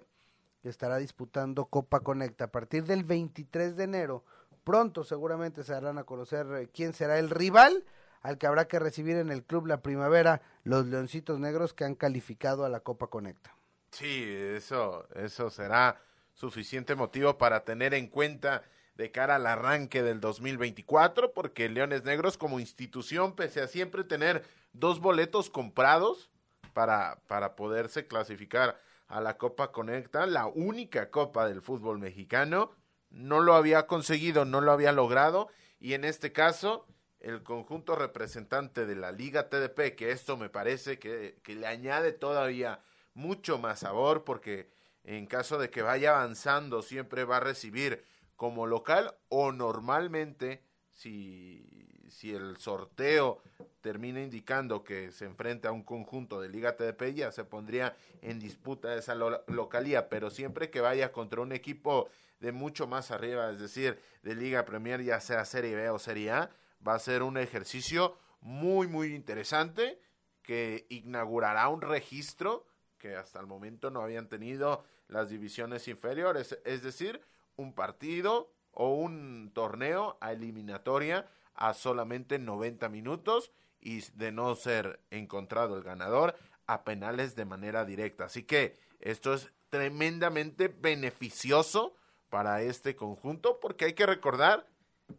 que 0.62 0.68
estará 0.68 0.98
disputando 0.98 1.66
Copa 1.66 2.00
Conecta 2.00 2.44
a 2.44 2.52
partir 2.52 2.84
del 2.84 3.04
23 3.04 3.76
de 3.76 3.84
enero. 3.84 4.24
Pronto 4.64 5.04
seguramente 5.04 5.64
se 5.64 5.72
darán 5.72 5.98
a 5.98 6.04
conocer 6.04 6.46
eh, 6.54 6.68
quién 6.72 6.92
será 6.92 7.18
el 7.18 7.30
rival 7.30 7.84
al 8.20 8.38
que 8.38 8.46
habrá 8.46 8.68
que 8.68 8.78
recibir 8.78 9.16
en 9.16 9.30
el 9.30 9.44
club 9.44 9.66
la 9.66 9.82
primavera 9.82 10.42
los 10.64 10.86
Leoncitos 10.86 11.38
Negros 11.40 11.72
que 11.72 11.84
han 11.84 11.94
calificado 11.94 12.64
a 12.64 12.68
la 12.68 12.80
Copa 12.80 13.08
Conecta. 13.08 13.54
Sí, 13.90 14.24
eso, 14.28 15.06
eso 15.14 15.50
será 15.50 16.00
suficiente 16.34 16.94
motivo 16.94 17.38
para 17.38 17.64
tener 17.64 17.94
en 17.94 18.06
cuenta 18.06 18.62
de 18.94 19.10
cara 19.10 19.36
al 19.36 19.46
arranque 19.46 20.02
del 20.02 20.20
2024, 20.20 21.32
porque 21.32 21.68
Leones 21.68 22.04
Negros 22.04 22.36
como 22.36 22.60
institución, 22.60 23.34
pese 23.34 23.62
a 23.62 23.66
siempre 23.66 24.04
tener 24.04 24.44
dos 24.72 25.00
boletos 25.00 25.50
comprados 25.50 26.30
para, 26.74 27.20
para 27.26 27.56
poderse 27.56 28.06
clasificar 28.06 28.80
a 29.08 29.20
la 29.20 29.38
Copa 29.38 29.72
Conecta, 29.72 30.26
la 30.26 30.46
única 30.46 31.10
copa 31.10 31.48
del 31.48 31.62
fútbol 31.62 31.98
mexicano, 31.98 32.70
no 33.10 33.40
lo 33.40 33.54
había 33.54 33.86
conseguido, 33.86 34.44
no 34.44 34.60
lo 34.60 34.70
había 34.70 34.92
logrado 34.92 35.48
y 35.80 35.94
en 35.94 36.04
este 36.04 36.32
caso 36.32 36.86
el 37.20 37.42
conjunto 37.42 37.94
representante 37.96 38.86
de 38.86 38.96
la 38.96 39.12
Liga 39.12 39.48
TDP, 39.48 39.94
que 39.94 40.10
esto 40.10 40.36
me 40.36 40.48
parece 40.48 40.98
que, 40.98 41.38
que 41.42 41.54
le 41.54 41.66
añade 41.66 42.12
todavía 42.12 42.80
mucho 43.14 43.58
más 43.58 43.80
sabor 43.80 44.24
porque 44.24 44.70
en 45.04 45.26
caso 45.26 45.58
de 45.58 45.70
que 45.70 45.82
vaya 45.82 46.10
avanzando 46.10 46.82
siempre 46.82 47.24
va 47.24 47.38
a 47.38 47.40
recibir 47.40 48.04
como 48.36 48.66
local 48.66 49.14
o 49.28 49.52
normalmente 49.52 50.62
si, 50.90 51.88
si 52.08 52.34
el 52.34 52.56
sorteo 52.56 53.42
termina 53.80 54.20
indicando 54.20 54.84
que 54.84 55.12
se 55.12 55.24
enfrenta 55.24 55.68
a 55.68 55.72
un 55.72 55.82
conjunto 55.82 56.40
de 56.40 56.48
Liga 56.48 56.76
TDP 56.76 57.14
ya 57.14 57.32
se 57.32 57.44
pondría 57.44 57.96
en 58.22 58.38
disputa 58.38 58.94
esa 58.94 59.14
localía, 59.14 60.08
pero 60.08 60.30
siempre 60.30 60.70
que 60.70 60.80
vaya 60.80 61.12
contra 61.12 61.40
un 61.40 61.52
equipo 61.52 62.08
de 62.40 62.52
mucho 62.52 62.86
más 62.86 63.10
arriba, 63.10 63.50
es 63.50 63.58
decir, 63.58 63.98
de 64.22 64.34
Liga 64.34 64.64
Premier, 64.64 65.02
ya 65.02 65.20
sea 65.20 65.44
Serie 65.44 65.76
B 65.76 65.90
o 65.90 65.98
Serie 65.98 66.30
A, 66.30 66.50
va 66.86 66.94
a 66.94 66.98
ser 66.98 67.22
un 67.22 67.36
ejercicio 67.36 68.16
muy, 68.40 68.86
muy 68.86 69.14
interesante 69.14 70.00
que 70.42 70.86
inaugurará 70.88 71.68
un 71.68 71.82
registro 71.82 72.66
que 72.98 73.16
hasta 73.16 73.40
el 73.40 73.46
momento 73.46 73.90
no 73.90 74.02
habían 74.02 74.28
tenido 74.28 74.84
las 75.08 75.30
divisiones 75.30 75.88
inferiores, 75.88 76.58
es 76.64 76.82
decir, 76.82 77.20
un 77.56 77.72
partido 77.72 78.52
o 78.72 78.94
un 78.94 79.50
torneo 79.52 80.16
a 80.20 80.32
eliminatoria 80.32 81.28
a 81.54 81.74
solamente 81.74 82.38
90 82.38 82.88
minutos 82.88 83.52
y 83.80 84.02
de 84.12 84.32
no 84.32 84.54
ser 84.54 85.00
encontrado 85.10 85.76
el 85.76 85.82
ganador 85.82 86.36
a 86.66 86.84
penales 86.84 87.34
de 87.34 87.44
manera 87.44 87.84
directa. 87.84 88.26
Así 88.26 88.44
que 88.44 88.78
esto 89.00 89.34
es 89.34 89.50
tremendamente 89.70 90.68
beneficioso 90.68 91.94
para 92.28 92.62
este 92.62 92.94
conjunto 92.94 93.58
porque 93.60 93.86
hay 93.86 93.94
que 93.94 94.06
recordar 94.06 94.66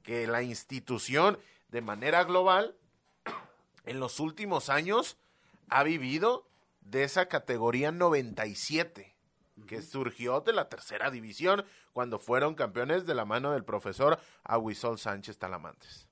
que 0.04 0.28
la 0.28 0.42
institución 0.42 1.38
de 1.70 1.82
manera 1.82 2.24
global 2.24 2.76
en 3.86 4.00
los 4.00 4.20
últimos 4.20 4.70
años 4.70 5.18
ha 5.70 5.84
vivido 5.84 6.48
de 6.82 7.04
esa 7.04 7.28
categoría 7.28 7.92
97 7.92 9.16
que 9.68 9.82
surgió 9.82 10.42
de 10.42 10.54
la 10.54 10.70
tercera 10.70 11.12
división 11.12 11.66
cuando 11.94 12.20
fueron 12.20 12.56
campeones 12.56 13.06
de 13.06 13.16
la 13.16 13.26
mano 13.26 13.52
del 13.52 13.64
profesor 13.64 14.20
Aguisol 14.44 14.98
Sánchez 14.98 15.38
Talamantes. 15.38 16.11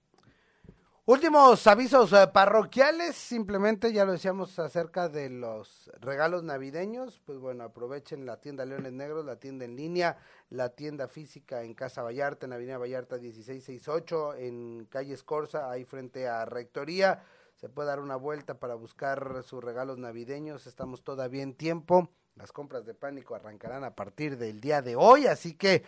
Últimos 1.11 1.65
avisos 1.65 2.13
eh, 2.13 2.27
parroquiales, 2.31 3.15
simplemente 3.15 3.91
ya 3.91 4.05
lo 4.05 4.11
decíamos 4.11 4.59
acerca 4.59 5.09
de 5.09 5.31
los 5.31 5.89
regalos 6.01 6.43
navideños, 6.43 7.19
pues 7.25 7.39
bueno, 7.39 7.63
aprovechen 7.63 8.27
la 8.27 8.39
tienda 8.39 8.63
Leones 8.63 8.93
Negros, 8.93 9.25
la 9.25 9.37
tienda 9.37 9.65
en 9.65 9.75
línea, 9.75 10.17
la 10.51 10.69
tienda 10.69 11.07
física 11.07 11.63
en 11.63 11.73
Casa 11.73 12.03
Vallarta, 12.03 12.45
en 12.45 12.53
Avenida 12.53 12.77
Vallarta 12.77 13.17
1668, 13.17 14.35
en 14.35 14.85
calle 14.85 15.15
Escorza, 15.15 15.71
ahí 15.71 15.83
frente 15.83 16.27
a 16.27 16.45
Rectoría, 16.45 17.23
se 17.55 17.69
puede 17.69 17.87
dar 17.87 18.01
una 18.01 18.15
vuelta 18.15 18.59
para 18.59 18.75
buscar 18.75 19.41
sus 19.41 19.63
regalos 19.63 19.97
navideños, 19.97 20.67
estamos 20.67 21.03
todavía 21.03 21.41
en 21.41 21.55
tiempo, 21.55 22.11
las 22.35 22.51
compras 22.51 22.85
de 22.85 22.93
pánico 22.93 23.33
arrancarán 23.33 23.83
a 23.83 23.95
partir 23.95 24.37
del 24.37 24.59
día 24.59 24.83
de 24.83 24.95
hoy, 24.95 25.25
así 25.25 25.55
que 25.55 25.83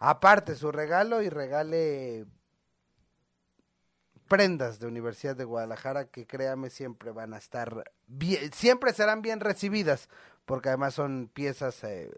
aparte 0.00 0.56
su 0.56 0.72
regalo 0.72 1.22
y 1.22 1.28
regale 1.28 2.26
prendas 4.28 4.78
de 4.78 4.86
Universidad 4.86 5.36
de 5.36 5.44
Guadalajara 5.44 6.06
que 6.06 6.26
créame 6.26 6.70
siempre 6.70 7.10
van 7.10 7.34
a 7.34 7.38
estar 7.38 7.92
bien, 8.06 8.52
siempre 8.52 8.92
serán 8.92 9.22
bien 9.22 9.40
recibidas 9.40 10.08
porque 10.44 10.68
además 10.68 10.94
son 10.94 11.30
piezas 11.32 11.82
eh, 11.84 12.10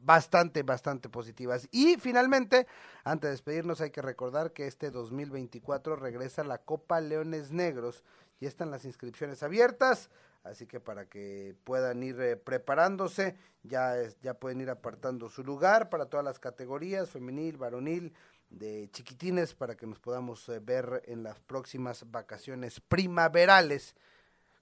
bastante, 0.00 0.62
bastante 0.62 1.08
positivas. 1.08 1.68
Y 1.70 1.96
finalmente, 1.96 2.66
antes 3.04 3.28
de 3.28 3.32
despedirnos, 3.32 3.80
hay 3.80 3.90
que 3.90 4.02
recordar 4.02 4.52
que 4.52 4.66
este 4.66 4.90
2024 4.90 5.96
regresa 5.96 6.44
la 6.44 6.58
Copa 6.58 7.00
Leones 7.00 7.52
Negros. 7.52 8.04
y 8.40 8.46
están 8.46 8.70
las 8.70 8.84
inscripciones 8.84 9.42
abiertas, 9.42 10.10
así 10.44 10.68
que 10.68 10.78
para 10.78 11.06
que 11.06 11.56
puedan 11.64 12.04
ir 12.04 12.20
eh, 12.20 12.36
preparándose, 12.36 13.34
ya, 13.64 13.96
ya 14.22 14.34
pueden 14.34 14.60
ir 14.60 14.70
apartando 14.70 15.28
su 15.28 15.42
lugar 15.42 15.90
para 15.90 16.06
todas 16.06 16.24
las 16.24 16.38
categorías, 16.38 17.10
femenil, 17.10 17.56
varonil, 17.56 18.14
de 18.50 18.88
chiquitines 18.92 19.54
para 19.54 19.76
que 19.76 19.86
nos 19.86 19.98
podamos 19.98 20.48
eh, 20.48 20.58
ver 20.58 21.02
en 21.06 21.22
las 21.22 21.38
próximas 21.40 22.10
vacaciones 22.10 22.80
primaverales 22.80 23.94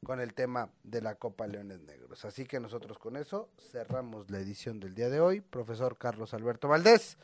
con 0.04 0.20
el 0.20 0.34
tema 0.34 0.70
de 0.82 1.00
la 1.00 1.14
Copa 1.16 1.46
Leones 1.46 1.80
Negros. 1.80 2.24
Así 2.24 2.44
que 2.44 2.60
nosotros 2.60 2.98
con 2.98 3.16
eso 3.16 3.48
cerramos 3.70 4.30
la 4.30 4.38
edición 4.38 4.80
del 4.80 4.94
día 4.94 5.08
de 5.08 5.20
hoy. 5.20 5.40
Profesor 5.40 5.96
Carlos 5.98 6.34
Alberto 6.34 6.68
Valdés, 6.68 7.16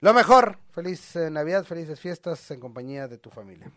lo 0.00 0.14
mejor, 0.14 0.58
feliz 0.70 1.16
eh, 1.16 1.30
Navidad, 1.30 1.64
felices 1.64 1.98
fiestas 1.98 2.50
en 2.50 2.60
compañía 2.60 3.08
de 3.08 3.18
tu 3.18 3.30
familia. 3.30 3.70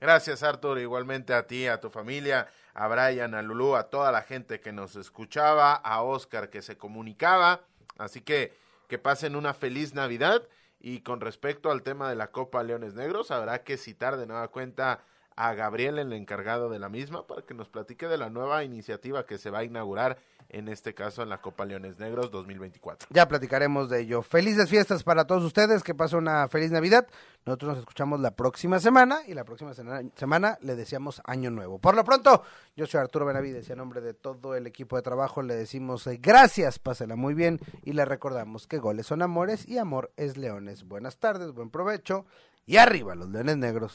Gracias 0.00 0.42
Artur, 0.42 0.78
igualmente 0.78 1.34
a 1.34 1.46
ti, 1.46 1.66
a 1.66 1.80
tu 1.80 1.90
familia, 1.90 2.48
a 2.74 2.86
Brian, 2.88 3.34
a 3.34 3.42
Lulú, 3.42 3.74
a 3.74 3.90
toda 3.90 4.12
la 4.12 4.22
gente 4.22 4.60
que 4.60 4.72
nos 4.72 4.96
escuchaba, 4.96 5.74
a 5.74 6.02
Oscar 6.02 6.50
que 6.50 6.62
se 6.62 6.76
comunicaba. 6.76 7.62
Así 7.96 8.20
que 8.20 8.56
que 8.88 8.98
pasen 8.98 9.36
una 9.36 9.54
feliz 9.54 9.94
Navidad 9.94 10.42
y 10.80 11.00
con 11.00 11.20
respecto 11.20 11.70
al 11.70 11.82
tema 11.82 12.08
de 12.08 12.16
la 12.16 12.30
Copa 12.30 12.62
Leones 12.62 12.94
Negros, 12.94 13.30
habrá 13.30 13.64
que 13.64 13.76
citar 13.76 14.16
de 14.16 14.26
nueva 14.26 14.48
cuenta 14.48 15.04
a 15.38 15.54
Gabriel, 15.54 16.00
el 16.00 16.12
encargado 16.12 16.68
de 16.68 16.80
la 16.80 16.88
misma, 16.88 17.24
para 17.24 17.42
que 17.42 17.54
nos 17.54 17.68
platique 17.68 18.08
de 18.08 18.18
la 18.18 18.28
nueva 18.28 18.64
iniciativa 18.64 19.24
que 19.24 19.38
se 19.38 19.50
va 19.50 19.60
a 19.60 19.64
inaugurar, 19.64 20.18
en 20.48 20.66
este 20.66 20.94
caso 20.94 21.22
en 21.22 21.28
la 21.28 21.40
Copa 21.40 21.64
Leones 21.64 21.96
Negros 22.00 22.32
2024. 22.32 23.08
Ya 23.12 23.28
platicaremos 23.28 23.88
de 23.88 24.00
ello. 24.00 24.22
Felices 24.22 24.68
fiestas 24.68 25.04
para 25.04 25.28
todos 25.28 25.44
ustedes, 25.44 25.84
que 25.84 25.94
pasen 25.94 26.18
una 26.18 26.48
feliz 26.48 26.72
Navidad. 26.72 27.06
Nosotros 27.46 27.68
nos 27.68 27.78
escuchamos 27.78 28.18
la 28.18 28.32
próxima 28.32 28.80
semana 28.80 29.20
y 29.28 29.34
la 29.34 29.44
próxima 29.44 29.74
semana 29.74 30.58
le 30.60 30.74
deseamos 30.74 31.22
año 31.24 31.52
nuevo. 31.52 31.78
Por 31.78 31.94
lo 31.94 32.02
pronto, 32.02 32.42
yo 32.74 32.86
soy 32.86 32.98
Arturo 32.98 33.24
Benavides 33.24 33.68
y 33.68 33.72
a 33.72 33.76
nombre 33.76 34.00
de 34.00 34.14
todo 34.14 34.56
el 34.56 34.66
equipo 34.66 34.96
de 34.96 35.02
trabajo 35.02 35.42
le 35.42 35.54
decimos 35.54 36.04
eh, 36.08 36.18
gracias, 36.20 36.80
pásela 36.80 37.14
muy 37.14 37.34
bien 37.34 37.60
y 37.84 37.92
le 37.92 38.04
recordamos 38.04 38.66
que 38.66 38.78
goles 38.78 39.06
son 39.06 39.22
amores 39.22 39.68
y 39.68 39.78
amor 39.78 40.10
es 40.16 40.36
leones. 40.36 40.82
Buenas 40.82 41.18
tardes, 41.18 41.52
buen 41.52 41.70
provecho 41.70 42.26
y 42.66 42.78
arriba 42.78 43.14
los 43.14 43.28
leones 43.28 43.56
negros. 43.56 43.94